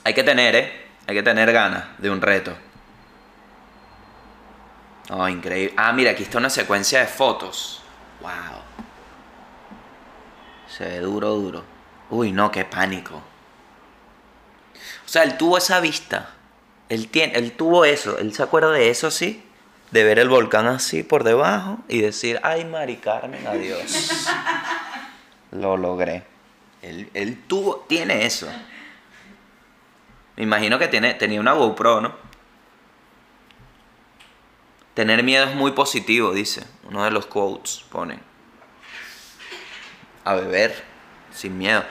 [0.03, 0.82] Hay que tener, ¿eh?
[1.05, 2.55] Hay que tener ganas de un reto.
[5.09, 5.73] Oh, increíble.
[5.77, 7.81] Ah, mira, aquí está una secuencia de fotos.
[8.21, 8.61] Wow.
[10.67, 11.63] Se ve duro, duro.
[12.09, 13.15] Uy, no, qué pánico.
[13.15, 16.29] O sea, él tuvo esa vista.
[16.89, 18.17] Él, tiene, él tuvo eso.
[18.17, 19.43] Él se acuerda de eso, sí.
[19.91, 24.27] De ver el volcán así por debajo y decir, ay, Mari Carmen, adiós.
[25.51, 26.23] Lo logré.
[26.81, 28.47] Él, él tuvo, tiene eso.
[30.35, 32.15] Me imagino que tiene, tenía una GoPro, ¿no?
[34.93, 36.65] Tener miedo es muy positivo, dice.
[36.83, 38.19] Uno de los quotes pone.
[40.23, 40.83] A beber,
[41.31, 41.83] sin miedo.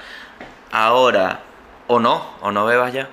[0.70, 1.43] Ahora,
[1.88, 3.11] o no, o no bebas ya.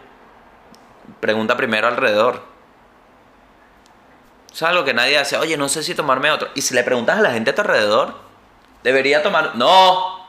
[1.19, 2.43] Pregunta primero alrededor.
[4.53, 5.38] Es algo que nadie hace.
[5.38, 6.49] Oye, no sé si tomarme otro.
[6.55, 8.15] Y si le preguntas a la gente a tu alrededor,
[8.84, 9.55] ¿debería tomar?
[9.55, 10.19] No.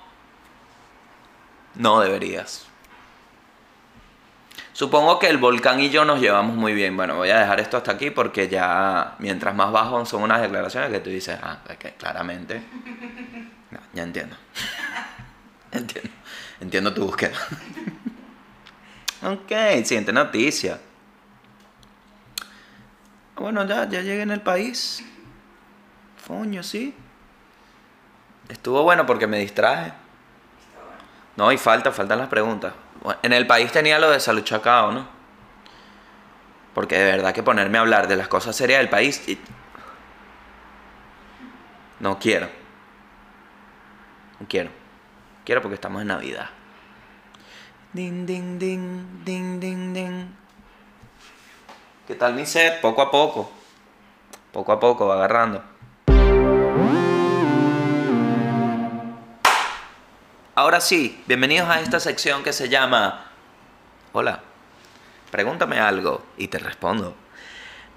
[1.74, 2.69] No deberías.
[4.72, 6.96] Supongo que el volcán y yo nos llevamos muy bien.
[6.96, 10.90] Bueno, voy a dejar esto hasta aquí porque ya mientras más bajo son unas declaraciones
[10.90, 12.62] que tú dices, ah, es que claramente.
[13.92, 14.36] Ya entiendo.
[15.72, 16.10] entiendo.
[16.60, 17.32] Entiendo tu búsqueda.
[19.22, 20.78] ok, siguiente noticia.
[23.36, 25.02] Bueno, ya, ya llegué en el país.
[26.26, 26.94] Coño, sí.
[28.48, 29.92] Estuvo bueno porque me distraje.
[31.36, 32.74] No, y falta, faltan las preguntas.
[33.22, 35.08] En el país tenía lo de salud chacao, ¿no?
[36.74, 39.22] Porque de verdad que ponerme a hablar de las cosas serias del país.
[41.98, 42.48] No quiero.
[44.38, 44.70] No quiero.
[45.44, 46.50] Quiero porque estamos en Navidad.
[47.92, 50.26] Ding, ding, ding, ding, ding, ding.
[52.06, 52.80] ¿Qué tal mi set?
[52.80, 53.50] Poco a poco.
[54.52, 55.62] Poco a poco va agarrando.
[60.60, 63.24] Ahora sí, bienvenidos a esta sección que se llama
[64.12, 64.40] Hola,
[65.30, 67.16] pregúntame algo y te respondo.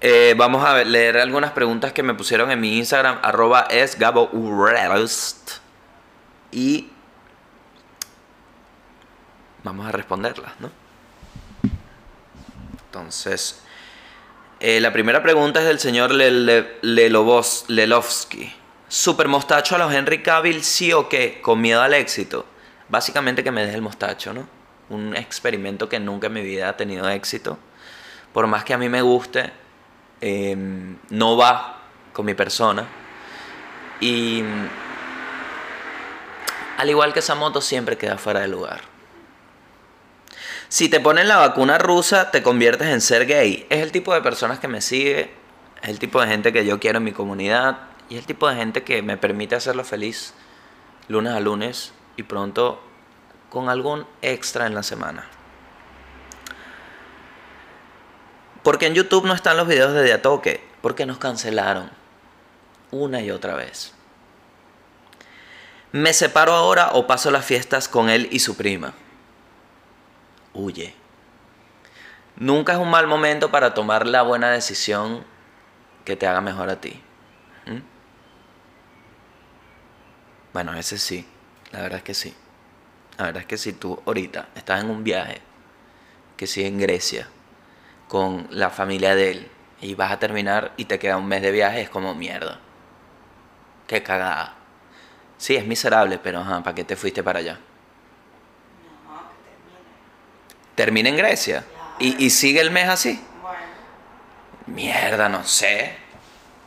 [0.00, 4.30] Eh, vamos a leer algunas preguntas que me pusieron en mi Instagram, arroba es Gabo
[6.52, 6.88] y
[9.62, 10.70] vamos a responderlas, ¿no?
[12.86, 13.60] Entonces,
[14.60, 17.66] eh, la primera pregunta es del señor Lele- Lelobos-.
[18.88, 21.42] ¿Super mostacho a los Henry Cavill sí o qué?
[21.42, 22.46] Con miedo al éxito.
[22.94, 24.46] Básicamente que me deje el mostacho, ¿no?
[24.88, 27.58] Un experimento que nunca en mi vida ha tenido éxito.
[28.32, 29.52] Por más que a mí me guste,
[30.20, 30.54] eh,
[31.10, 31.80] no va
[32.12, 32.86] con mi persona.
[34.00, 34.44] Y
[36.78, 38.82] al igual que esa moto siempre queda fuera de lugar.
[40.68, 43.66] Si te ponen la vacuna rusa, te conviertes en ser gay.
[43.70, 45.32] Es el tipo de personas que me sigue,
[45.82, 47.76] es el tipo de gente que yo quiero en mi comunidad
[48.08, 50.32] y es el tipo de gente que me permite hacerlo feliz
[51.08, 52.80] lunes a lunes y pronto
[53.50, 55.24] con algún extra en la semana.
[58.62, 61.90] Porque en YouTube no están los videos de Diatoque, porque nos cancelaron
[62.90, 63.94] una y otra vez.
[65.92, 68.94] ¿Me separo ahora o paso las fiestas con él y su prima?
[70.52, 70.94] Huye.
[72.36, 75.24] Nunca es un mal momento para tomar la buena decisión
[76.04, 77.00] que te haga mejor a ti.
[77.66, 77.78] ¿Mm?
[80.52, 81.28] Bueno, ese sí.
[81.74, 82.32] La verdad es que sí.
[83.18, 85.40] La verdad es que si tú ahorita estás en un viaje,
[86.36, 87.26] que sí en Grecia,
[88.06, 89.50] con la familia de él,
[89.80, 92.60] y vas a terminar y te queda un mes de viaje, es como mierda.
[93.88, 94.54] Qué cagada.
[95.36, 97.54] Sí, es miserable, pero ajá, ¿para qué te fuiste para allá?
[97.54, 97.60] No,
[99.28, 100.74] que termine.
[100.76, 101.64] Termina en Grecia.
[101.98, 103.20] ¿Y, y sigue el mes así?
[103.42, 103.58] Bueno,
[104.66, 105.96] Mierda, no sé.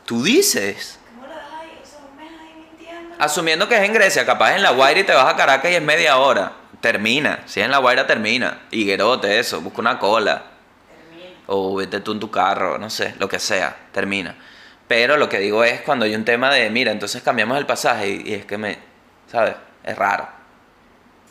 [0.05, 0.99] Tú dices.
[1.09, 1.79] ¿cómo lo dejas ahí?
[1.81, 3.06] Eso es un mes ahí mintiendo.
[3.19, 5.75] Asumiendo que es en Grecia, capaz en La Guaira y te vas a Caracas y
[5.75, 6.51] es media hora.
[6.81, 7.39] Termina.
[7.45, 8.61] Si es en La Guaira, termina.
[8.69, 9.61] Higuerote, eso.
[9.61, 10.43] Busca una cola.
[10.87, 11.39] Termina.
[11.47, 13.75] O vete tú en tu carro, no sé, lo que sea.
[13.91, 14.35] Termina.
[14.87, 18.07] Pero lo que digo es cuando hay un tema de, mira, entonces cambiamos el pasaje
[18.07, 18.77] y, y es que me,
[19.31, 19.55] ¿sabes?
[19.83, 20.27] Es raro.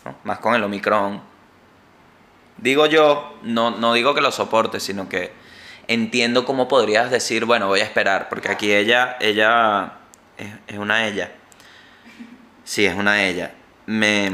[0.05, 0.16] ¿no?
[0.24, 1.22] Más con el Omicron.
[2.59, 5.32] Digo yo, no, no digo que lo soporte, sino que
[5.89, 9.93] entiendo cómo podrías decir, bueno, voy a esperar, porque aquí ella, ella,
[10.37, 11.30] es, es una ella.
[12.66, 13.54] Sí, es una ella.
[13.86, 14.28] Me,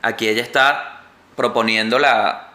[0.00, 1.02] aquí ella está
[1.34, 2.52] proponiendo la,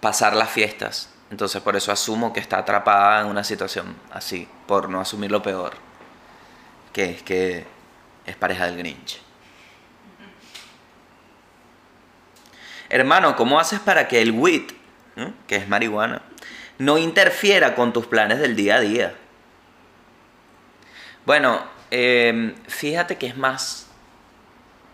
[0.00, 1.08] pasar las fiestas.
[1.30, 5.42] Entonces por eso asumo que está atrapada en una situación así, por no asumir lo
[5.42, 5.72] peor,
[6.92, 7.66] que es que
[8.26, 9.22] es pareja del Grinch.
[12.90, 14.72] Hermano, ¿cómo haces para que el WIT,
[15.46, 16.20] que es marihuana,
[16.76, 19.14] no interfiera con tus planes del día a día?
[21.24, 23.86] Bueno, eh, fíjate que es más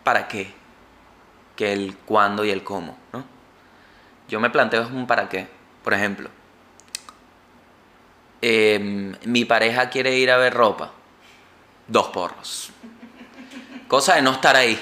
[0.05, 0.55] para qué
[1.57, 3.25] que el cuándo y el cómo, ¿no?
[4.29, 5.49] Yo me planteo un para qué.
[5.83, 6.29] Por ejemplo,
[8.43, 10.93] em, mi pareja quiere ir a ver ropa.
[11.89, 12.71] Dos porros.
[13.89, 14.81] Cosa de no estar ahí.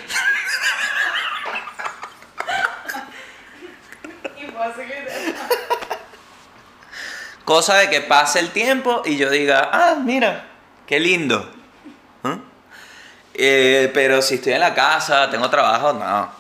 [7.44, 10.46] Cosa de que pase el tiempo y yo diga, ah, mira,
[10.86, 11.53] qué lindo.
[13.34, 16.30] Eh, pero si estoy en la casa, tengo trabajo, no.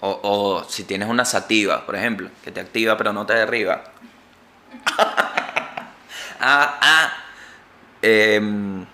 [0.00, 3.82] O, o si tienes una sativa, por ejemplo, que te activa pero no te derriba.
[6.40, 7.12] ah, ah.
[8.02, 8.86] Em,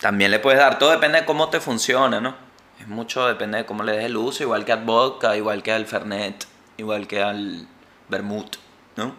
[0.00, 2.34] también le puedes dar, todo depende de cómo te funciona, ¿no?
[2.80, 5.72] Es mucho, depende de cómo le des el uso, igual que al vodka, igual que
[5.72, 7.66] al fernet, igual que al
[8.08, 8.56] vermut,
[8.96, 9.14] ¿no?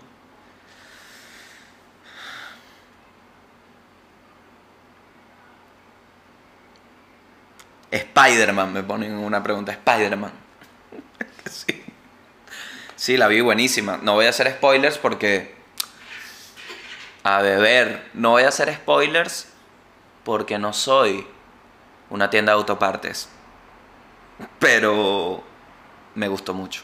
[7.95, 9.71] Spider-Man, me ponen una pregunta.
[9.71, 10.31] Spider-Man.
[11.49, 11.83] sí.
[12.95, 13.97] Sí, la vi buenísima.
[14.01, 15.55] No voy a hacer spoilers porque.
[17.23, 18.09] A beber.
[18.13, 19.47] No voy a hacer spoilers
[20.23, 21.25] porque no soy
[22.09, 23.29] una tienda de autopartes.
[24.59, 25.43] Pero
[26.15, 26.83] me gustó mucho.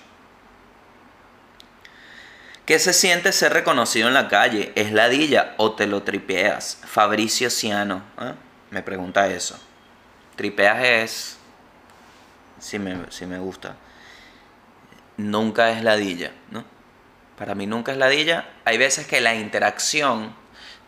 [2.66, 4.72] ¿Qué se siente ser reconocido en la calle?
[4.76, 6.80] ¿Es ladilla o te lo tripeas?
[6.86, 8.04] Fabricio Ciano.
[8.22, 8.34] ¿eh?
[8.70, 9.60] Me pregunta eso.
[10.42, 11.38] Tripeas es.
[12.58, 13.76] Si me, me gusta.
[15.18, 16.64] Nunca es ladilla, ¿no?
[17.38, 18.50] Para mí nunca es ladilla.
[18.66, 20.34] Hay veces que la interacción,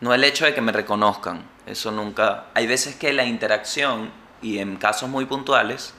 [0.00, 2.46] no el hecho de que me reconozcan, eso nunca.
[2.54, 4.10] Hay veces que la interacción,
[4.42, 5.94] y en casos muy puntuales,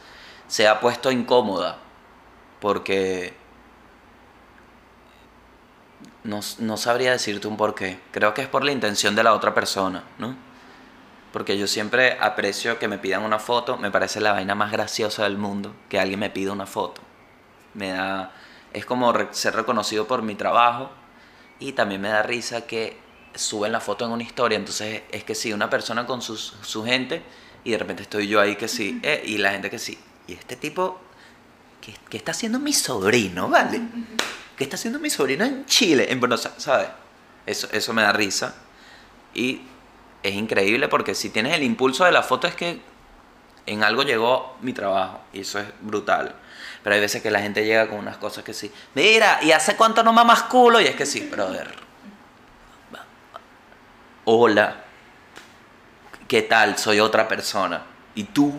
[0.47, 1.78] se ha puesto incómoda.
[2.60, 3.38] Porque.
[6.26, 8.01] No, no sabría decirte un porqué.
[8.12, 10.45] Creo que es por la intención de la otra persona, ¿no?
[11.36, 15.24] Porque yo siempre aprecio que me pidan una foto, me parece la vaina más graciosa
[15.26, 17.02] del mundo, que alguien me pida una foto.
[17.74, 18.32] Me da,
[18.72, 20.90] es como re- ser reconocido por mi trabajo
[21.60, 22.96] y también me da risa que
[23.34, 26.86] suben la foto en una historia, entonces es que sí, una persona con sus- su
[26.86, 27.22] gente
[27.66, 30.32] y de repente estoy yo ahí que sí, eh, y la gente que sí, y
[30.36, 31.02] este tipo,
[31.82, 33.82] ¿qué, qué está haciendo mi sobrino, vale?
[34.56, 36.08] ¿Qué está haciendo mi sobrino en Chile?
[36.10, 36.88] En Buenos Aires, ¿sabes?
[37.46, 38.56] Eso, eso me da risa.
[39.34, 39.64] Y
[40.30, 42.82] es increíble porque si tienes el impulso de la foto es que
[43.65, 46.36] en algo llegó mi trabajo y eso es brutal.
[46.84, 48.71] Pero hay veces que la gente llega con unas cosas que sí.
[48.93, 50.80] Mira, ¿y hace cuánto no mamas culo?
[50.80, 51.67] Y es que sí, brother.
[54.26, 54.76] Hola.
[56.28, 56.78] ¿Qué tal?
[56.78, 57.82] Soy otra persona.
[58.15, 58.49] ¿Y tú?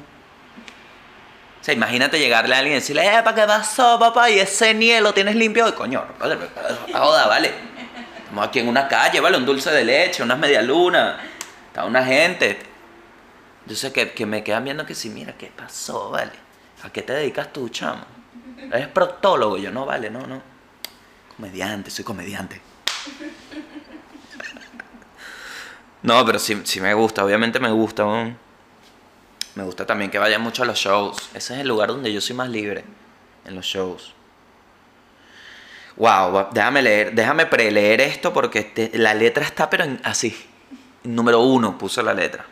[1.61, 4.31] O sea, imagínate llegarle a alguien y decirle, eh, ¿para qué pasó, papá?
[4.31, 5.75] Y ese nie lo tienes limpio.
[5.75, 6.51] Coño, brother,
[6.93, 7.53] joda, vale.
[8.19, 9.37] Estamos aquí en una calle, ¿vale?
[9.37, 11.17] Un dulce de leche, unas medialunas.
[11.77, 12.59] Está una gente.
[13.67, 16.33] Yo sé que, que me quedan viendo que sí, mira, ¿qué pasó, vale?
[16.83, 18.03] ¿A qué te dedicas tú, chamo?
[18.57, 19.59] Eres proctólogo.
[19.59, 20.41] Yo, no, vale, no, no.
[21.37, 22.63] Comediante, soy comediante.
[26.01, 28.07] No, pero sí, sí me gusta, obviamente me gusta.
[29.55, 31.29] Me gusta también que vayan mucho a los shows.
[31.35, 32.85] Ese es el lugar donde yo soy más libre,
[33.45, 34.15] en los shows.
[35.97, 40.35] Wow, déjame leer, déjame preleer esto porque este- la letra está pero en- así.
[41.07, 42.45] Número uno puso la letra.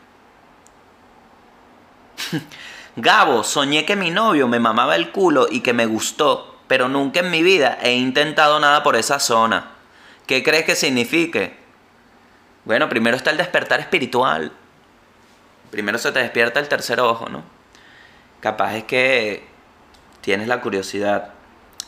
[2.97, 7.21] Gabo, soñé que mi novio me mamaba el culo y que me gustó, pero nunca
[7.21, 9.73] en mi vida he intentado nada por esa zona.
[10.27, 11.57] ¿Qué crees que signifique?
[12.65, 14.53] Bueno, primero está el despertar espiritual.
[15.71, 17.43] Primero se te despierta el tercer ojo, ¿no?
[18.41, 19.45] Capaz es que
[20.21, 21.35] tienes la curiosidad.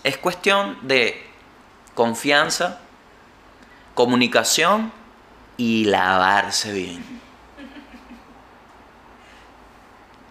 [0.03, 1.25] Es cuestión de
[1.95, 2.81] confianza,
[3.95, 4.93] comunicación
[5.57, 7.21] y lavarse bien.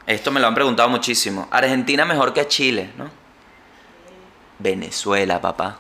[0.06, 1.48] Esto me lo han preguntado muchísimo.
[1.50, 3.10] Argentina mejor que Chile, ¿no?
[4.60, 5.80] Venezuela, papá.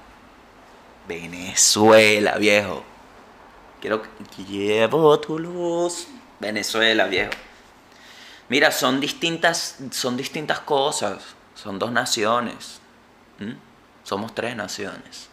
[1.07, 2.83] Venezuela, viejo.
[3.79, 6.07] Quiero que llevo tu luz.
[6.39, 7.31] Venezuela, viejo.
[8.49, 11.35] Mira, son distintas, son distintas cosas.
[11.53, 12.79] Son dos naciones.
[14.03, 15.29] Somos tres naciones.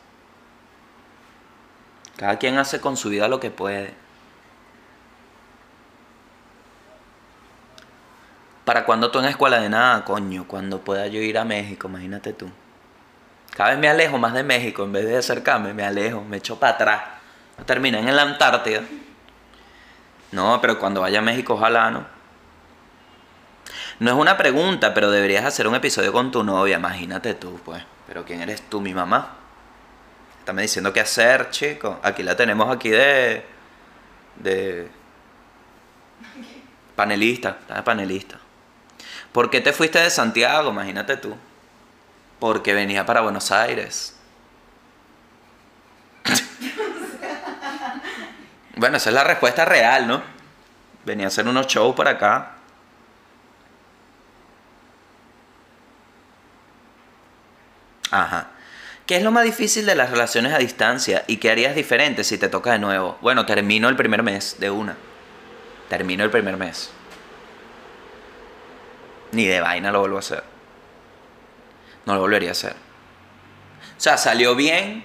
[2.17, 4.02] Cada quien hace con su vida lo que puede.
[8.65, 10.47] ¿Para cuando tú en escuela de nada, coño?
[10.47, 12.49] Cuando pueda yo ir a México, imagínate tú.
[13.57, 16.59] Cada vez me alejo más de México, en vez de acercarme, me alejo, me echo
[16.59, 17.03] para atrás.
[17.67, 18.83] Terminé en la Antártida.
[20.31, 22.07] No, pero cuando vaya a México, ojalá, ¿no?
[24.01, 27.85] No es una pregunta, pero deberías hacer un episodio con tu novia, imagínate tú, pues.
[28.07, 29.37] Pero ¿quién eres tú, mi mamá?
[30.39, 32.01] Está me diciendo qué hacer, chico.
[32.03, 33.45] Aquí la tenemos aquí de...
[34.37, 34.91] de...
[36.97, 38.42] panelista, está de panelista.
[39.33, 40.71] ¿Por qué te fuiste de Santiago?
[40.71, 41.37] Imagínate tú.
[42.39, 44.15] Porque venía para Buenos Aires.
[48.77, 50.23] bueno, esa es la respuesta real, ¿no?
[51.05, 52.57] Venía a hacer unos shows por acá.
[58.11, 58.49] Ajá.
[59.07, 62.39] ¿Qué es lo más difícil de las relaciones a distancia y qué harías diferente si
[62.39, 63.19] te toca de nuevo?
[63.21, 64.97] Bueno, termino el primer mes de una.
[65.89, 66.91] Termino el primer mes.
[69.33, 70.45] Ni de vaina lo vuelvo a hacer.
[72.07, 72.73] No lo volvería a hacer.
[72.73, 75.05] O sea, salió bien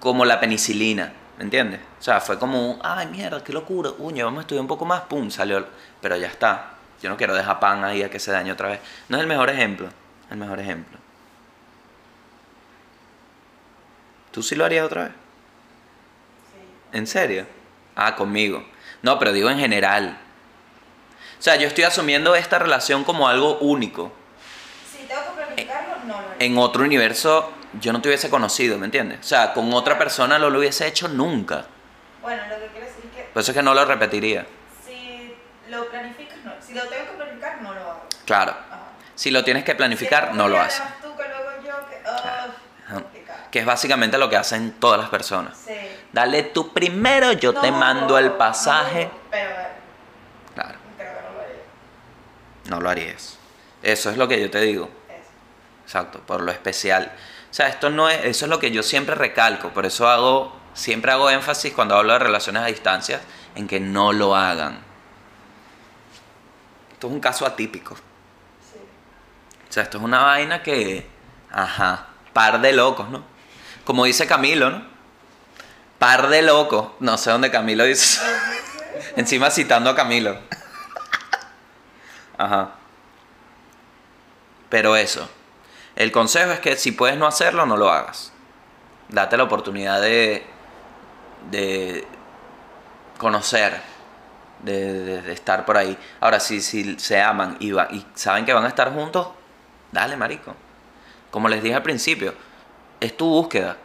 [0.00, 1.80] como la penicilina, ¿me entiendes?
[1.98, 4.84] O sea, fue como, un, ay, mierda, qué locura, uña, vamos a estudiar un poco
[4.84, 5.66] más, pum, salió.
[6.00, 6.74] Pero ya está.
[7.02, 8.80] Yo no quiero dejar pan ahí a que se dañe otra vez.
[9.08, 9.88] No es el mejor ejemplo,
[10.30, 10.98] el mejor ejemplo.
[14.30, 15.12] ¿Tú sí lo harías otra vez?
[15.12, 16.96] Sí.
[16.98, 17.46] ¿En serio?
[17.96, 18.64] Ah, conmigo.
[19.02, 20.18] No, pero digo en general.
[21.40, 24.12] O sea, yo estoy asumiendo esta relación como algo único.
[24.92, 26.44] Si tengo que planificarlo, no lo haré.
[26.46, 29.20] En otro universo yo no te hubiese conocido, ¿me entiendes?
[29.20, 31.64] O sea, con otra persona no lo hubiese hecho nunca.
[32.20, 34.46] Bueno, lo que quiero decir es que Por eso es que no lo repetiría.
[34.86, 35.34] si
[35.68, 36.52] lo planificas, no.
[36.60, 38.06] Si lo tengo que planificar, no lo hago.
[38.26, 38.52] Claro.
[38.70, 38.80] Ajá.
[39.14, 40.78] Si lo tienes que planificar, Si no lo haces.
[40.80, 42.92] "Ya, tú, que luego yo, que...
[42.92, 43.40] complicado.
[43.50, 45.56] Que es básicamente lo que hacen todas las personas.
[45.66, 45.72] Sí.
[46.12, 49.10] Dale tú primero, yo te No, mando el no, pasaje.
[49.30, 49.66] pero eh,
[50.54, 51.54] Claro, creo que no lo haría.
[52.70, 53.36] No lo harías.
[53.82, 54.88] Eso es lo que yo te digo.
[55.84, 57.12] Exacto, por lo especial.
[57.50, 60.56] O sea, esto no es, eso es lo que yo siempre recalco, por eso hago,
[60.72, 63.20] siempre hago énfasis cuando hablo de relaciones a distancia,
[63.56, 64.78] en que no lo hagan.
[66.92, 67.96] Esto es un caso atípico.
[67.96, 68.78] Sí.
[69.68, 71.06] O sea, esto es una vaina que,
[71.50, 73.24] ajá, par de locos, ¿no?
[73.84, 74.84] Como dice Camilo, ¿no?
[75.98, 76.92] Par de locos.
[77.00, 78.20] No sé dónde Camilo dice.
[79.16, 80.38] Encima citando a Camilo.
[82.40, 82.70] Ajá.
[84.70, 85.28] Pero eso.
[85.94, 88.32] El consejo es que si puedes no hacerlo, no lo hagas.
[89.10, 90.46] Date la oportunidad de,
[91.50, 92.06] de
[93.18, 93.82] conocer,
[94.62, 95.98] de, estar por ahí.
[96.20, 99.28] Ahora, si, si se aman y, y saben que van a estar juntos,
[99.92, 100.56] dale, marico.
[101.30, 102.32] Como les dije al principio,
[103.00, 103.76] es tu búsqueda.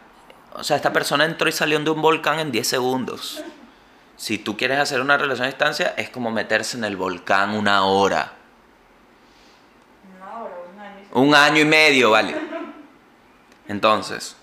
[0.54, 3.42] O sea, esta persona entró y salió de un volcán en 10 segundos.
[4.16, 7.50] Si tú quieres hacer una relación a distancia, es como meterse en el volcán.
[7.50, 8.32] Una hora,
[11.16, 11.60] un año.
[11.60, 12.36] Y medio, vale.
[13.68, 14.36] Entonces,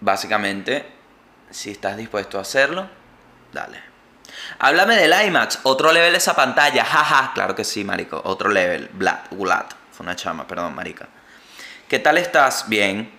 [0.00, 0.90] básicamente,
[1.50, 2.88] si estás dispuesto a hacerlo,
[3.52, 3.82] dale.
[4.58, 8.88] Háblame del IMAX, otro level de esa pantalla, jaja, claro que sí, marico, otro level,
[8.92, 9.28] Blat,
[9.90, 11.08] fue una chama, perdón, marica.
[11.88, 12.68] ¿Qué tal estás?
[12.68, 13.12] Bien.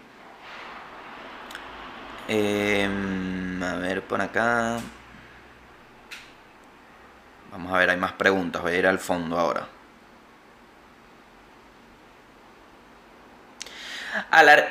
[2.28, 4.80] Em, a ver, por acá.
[7.52, 9.68] Vamos a ver, hay más preguntas, voy a ir al fondo ahora.
[14.32, 14.70] Alar-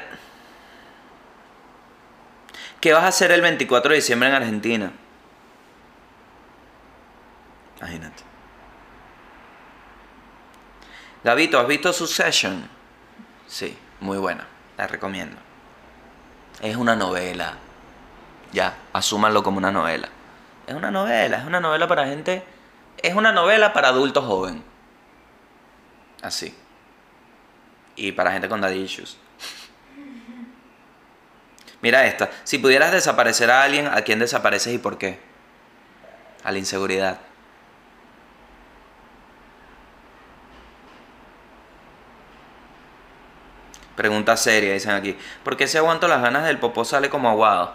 [2.80, 4.92] ¿Qué vas a hacer el 24 de diciembre en Argentina?
[7.78, 8.22] Imagínate.
[11.24, 12.68] Gabito, ¿has visto Succession?
[13.46, 14.46] Sí, muy buena.
[14.76, 15.36] La recomiendo.
[16.60, 17.54] Es una novela.
[18.52, 20.08] Ya, asúmanlo como una novela.
[20.66, 22.44] Es una novela, es una novela para gente.
[22.98, 24.62] Es una novela para adultos joven.
[26.22, 26.56] Así.
[27.96, 29.18] Y para gente con daddy issues.
[31.82, 32.30] Mira esta.
[32.44, 35.18] Si pudieras desaparecer a alguien, ¿a quién desapareces y por qué?
[36.44, 37.18] A la inseguridad.
[43.96, 45.18] Pregunta seria, dicen aquí.
[45.44, 47.74] ¿Por qué si aguanto las ganas del popó sale como aguado?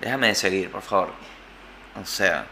[0.00, 1.12] Déjame de seguir, por favor.
[2.00, 2.46] O sea.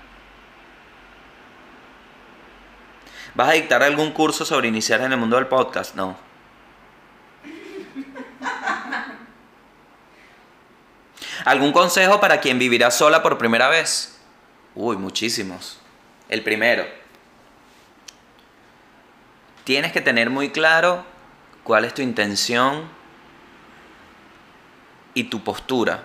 [3.34, 5.94] ¿Vas a dictar algún curso sobre iniciar en el mundo del podcast?
[5.96, 6.31] No.
[11.44, 14.18] ¿Algún consejo para quien vivirá sola por primera vez?
[14.74, 15.80] Uy, muchísimos.
[16.28, 16.86] El primero.
[19.64, 21.04] Tienes que tener muy claro
[21.62, 22.88] cuál es tu intención
[25.14, 26.04] y tu postura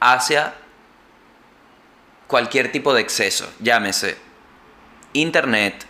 [0.00, 0.54] hacia
[2.26, 3.52] cualquier tipo de exceso.
[3.60, 4.18] Llámese
[5.12, 5.86] internet,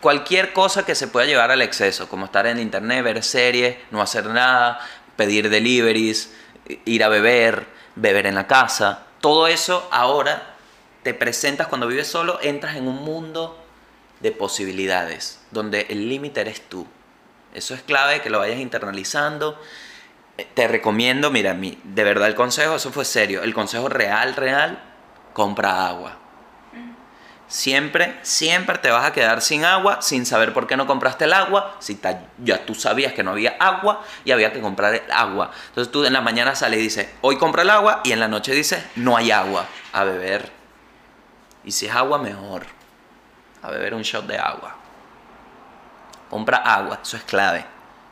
[0.00, 4.00] cualquier cosa que se pueda llevar al exceso, como estar en internet, ver series, no
[4.00, 4.80] hacer nada,
[5.16, 6.32] pedir deliveries,
[6.84, 9.04] ir a beber, beber en la casa.
[9.20, 10.54] Todo eso ahora
[11.02, 13.58] te presentas cuando vives solo, entras en un mundo
[14.20, 16.86] de posibilidades, donde el límite eres tú.
[17.54, 19.60] Eso es clave que lo vayas internalizando.
[20.36, 24.34] Eh, Te recomiendo, mira, mi, de verdad el consejo, eso fue serio, el consejo real,
[24.36, 24.82] real,
[25.32, 26.18] compra agua.
[27.48, 31.32] Siempre, siempre te vas a quedar sin agua, sin saber por qué no compraste el
[31.32, 31.98] agua, si
[32.44, 35.50] ya tú sabías que no había agua y había que comprar el agua.
[35.68, 38.28] Entonces tú en la mañana sales y dices, hoy compra el agua y en la
[38.28, 40.52] noche dices, no hay agua, a beber.
[41.64, 42.66] Y si es agua, mejor,
[43.62, 44.76] a beber un shot de agua.
[46.28, 47.64] Compra agua, eso es clave.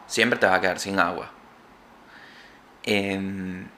[0.07, 1.30] Siempre te vas a quedar sin agua.
[2.84, 3.68] Em,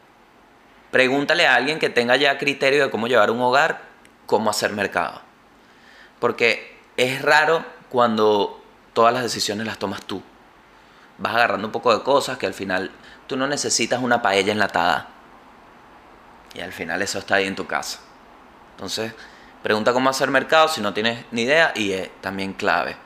[0.93, 3.81] pregúntale a alguien que tenga ya criterio de cómo llevar un hogar,
[4.27, 5.28] cómo hacer mercado.
[6.21, 8.63] Porque es raro cuando
[8.93, 10.23] todas las decisiones las tomas tú.
[11.19, 12.91] Vas agarrando un poco de cosas que al final
[13.27, 15.09] tú no necesitas una paella enlatada.
[16.55, 18.01] Y al final eso está ahí en tu casa.
[18.73, 19.13] Entonces,
[19.63, 22.97] pregunta cómo hacer mercado si no tienes ni idea y es también clave.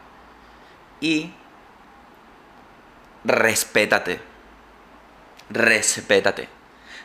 [1.00, 1.32] Y
[3.24, 4.20] respétate.
[5.50, 6.48] Respétate.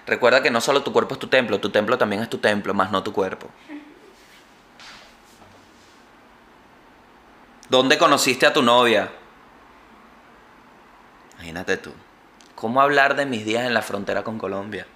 [0.06, 2.74] Recuerda que no solo tu cuerpo es tu templo, tu templo también es tu templo,
[2.74, 3.50] más no tu cuerpo.
[7.70, 9.12] ¿Dónde conociste a tu novia?
[11.36, 11.94] Imagínate tú.
[12.56, 14.88] ¿Cómo hablar de mis días en la frontera con Colombia?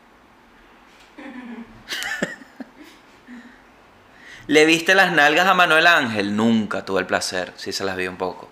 [4.48, 6.36] ¿Le viste las nalgas a Manuel Ángel?
[6.36, 8.50] Nunca tuve el placer, sí se las vi un poco.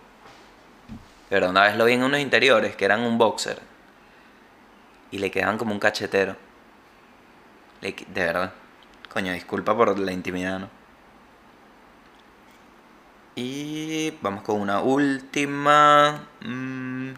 [1.29, 3.59] Pero una vez lo vi en unos interiores que eran un boxer.
[5.11, 6.35] Y le quedaban como un cachetero.
[7.81, 8.51] De verdad.
[9.11, 10.78] Coño, disculpa por la intimidad, ¿no?
[13.41, 16.27] Y vamos con una última.
[16.41, 17.13] Mm.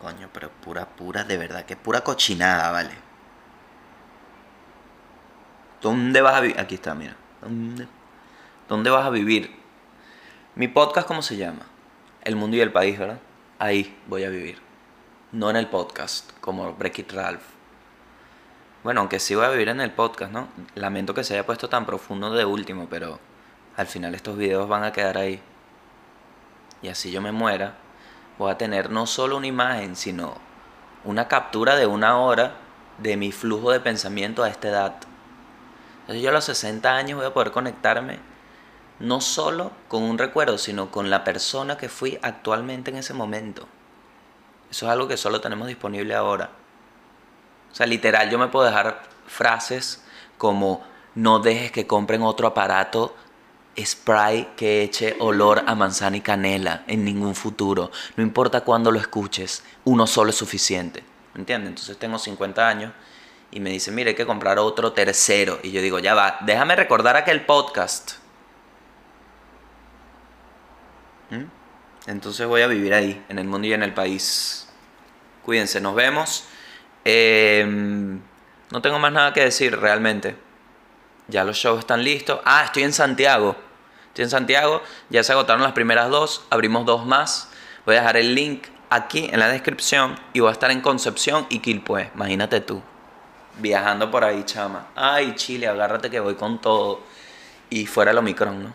[0.00, 2.90] Coño, pero pura, pura, de verdad, que pura cochinada, vale.
[5.80, 6.58] ¿Dónde vas a vivir?
[6.58, 7.16] Aquí está, mira.
[7.40, 7.86] ¿Dónde,
[8.68, 9.54] ¿Dónde vas a vivir?
[10.56, 11.64] Mi podcast, ¿cómo se llama?
[12.24, 13.20] El mundo y el país, ¿verdad?
[13.60, 14.58] Ahí voy a vivir.
[15.30, 17.61] no en el podcast, como Break It Ralph.
[18.84, 20.48] Bueno, aunque sí voy a vivir en el podcast, ¿no?
[20.74, 23.20] Lamento que se haya puesto tan profundo de último, pero
[23.76, 25.40] al final estos videos van a quedar ahí.
[26.82, 27.74] Y así yo me muera,
[28.38, 30.34] voy a tener no solo una imagen, sino
[31.04, 32.56] una captura de una hora
[32.98, 34.94] de mi flujo de pensamiento a esta edad.
[36.00, 38.18] Entonces yo a los 60 años voy a poder conectarme
[38.98, 43.68] no solo con un recuerdo, sino con la persona que fui actualmente en ese momento.
[44.72, 46.50] Eso es algo que solo tenemos disponible ahora.
[47.72, 50.04] O sea, literal, yo me puedo dejar frases
[50.38, 53.16] como no dejes que compren otro aparato
[53.80, 57.90] spray que eche olor a manzana y canela en ningún futuro.
[58.16, 61.02] No importa cuándo lo escuches, uno solo es suficiente.
[61.34, 61.70] ¿Me entiendes?
[61.70, 62.92] Entonces tengo 50 años
[63.50, 65.58] y me dice, mire, hay que comprar otro tercero.
[65.62, 68.12] Y yo digo, ya va, déjame recordar aquel podcast.
[71.30, 71.44] ¿Mm?
[72.06, 74.68] Entonces voy a vivir ahí, en el mundo y en el país.
[75.44, 76.44] Cuídense, nos vemos.
[77.04, 78.20] Em,
[78.70, 80.36] no tengo más nada que decir realmente.
[81.28, 82.40] Ya los shows están listos.
[82.44, 83.56] Ah, estoy en Santiago.
[84.08, 84.82] Estoy en Santiago.
[85.08, 86.44] Ya se agotaron las primeras dos.
[86.50, 87.48] Abrimos dos más.
[87.86, 90.16] Voy a dejar el link aquí en la descripción.
[90.32, 92.10] Y voy a estar en Concepción y Quilpué.
[92.14, 92.82] Imagínate tú.
[93.58, 94.88] Viajando por ahí, chama.
[94.94, 97.00] Ay, Chile, agárrate que voy con todo.
[97.70, 98.72] Y fuera el Omicron, ¿no?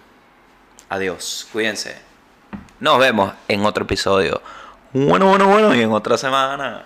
[0.90, 1.48] Adiós.
[1.52, 2.00] Cuídense.
[2.80, 4.42] Nos vemos en otro episodio.
[4.94, 5.76] Bueno, bueno, bueno.
[5.76, 6.84] Y en otra semana.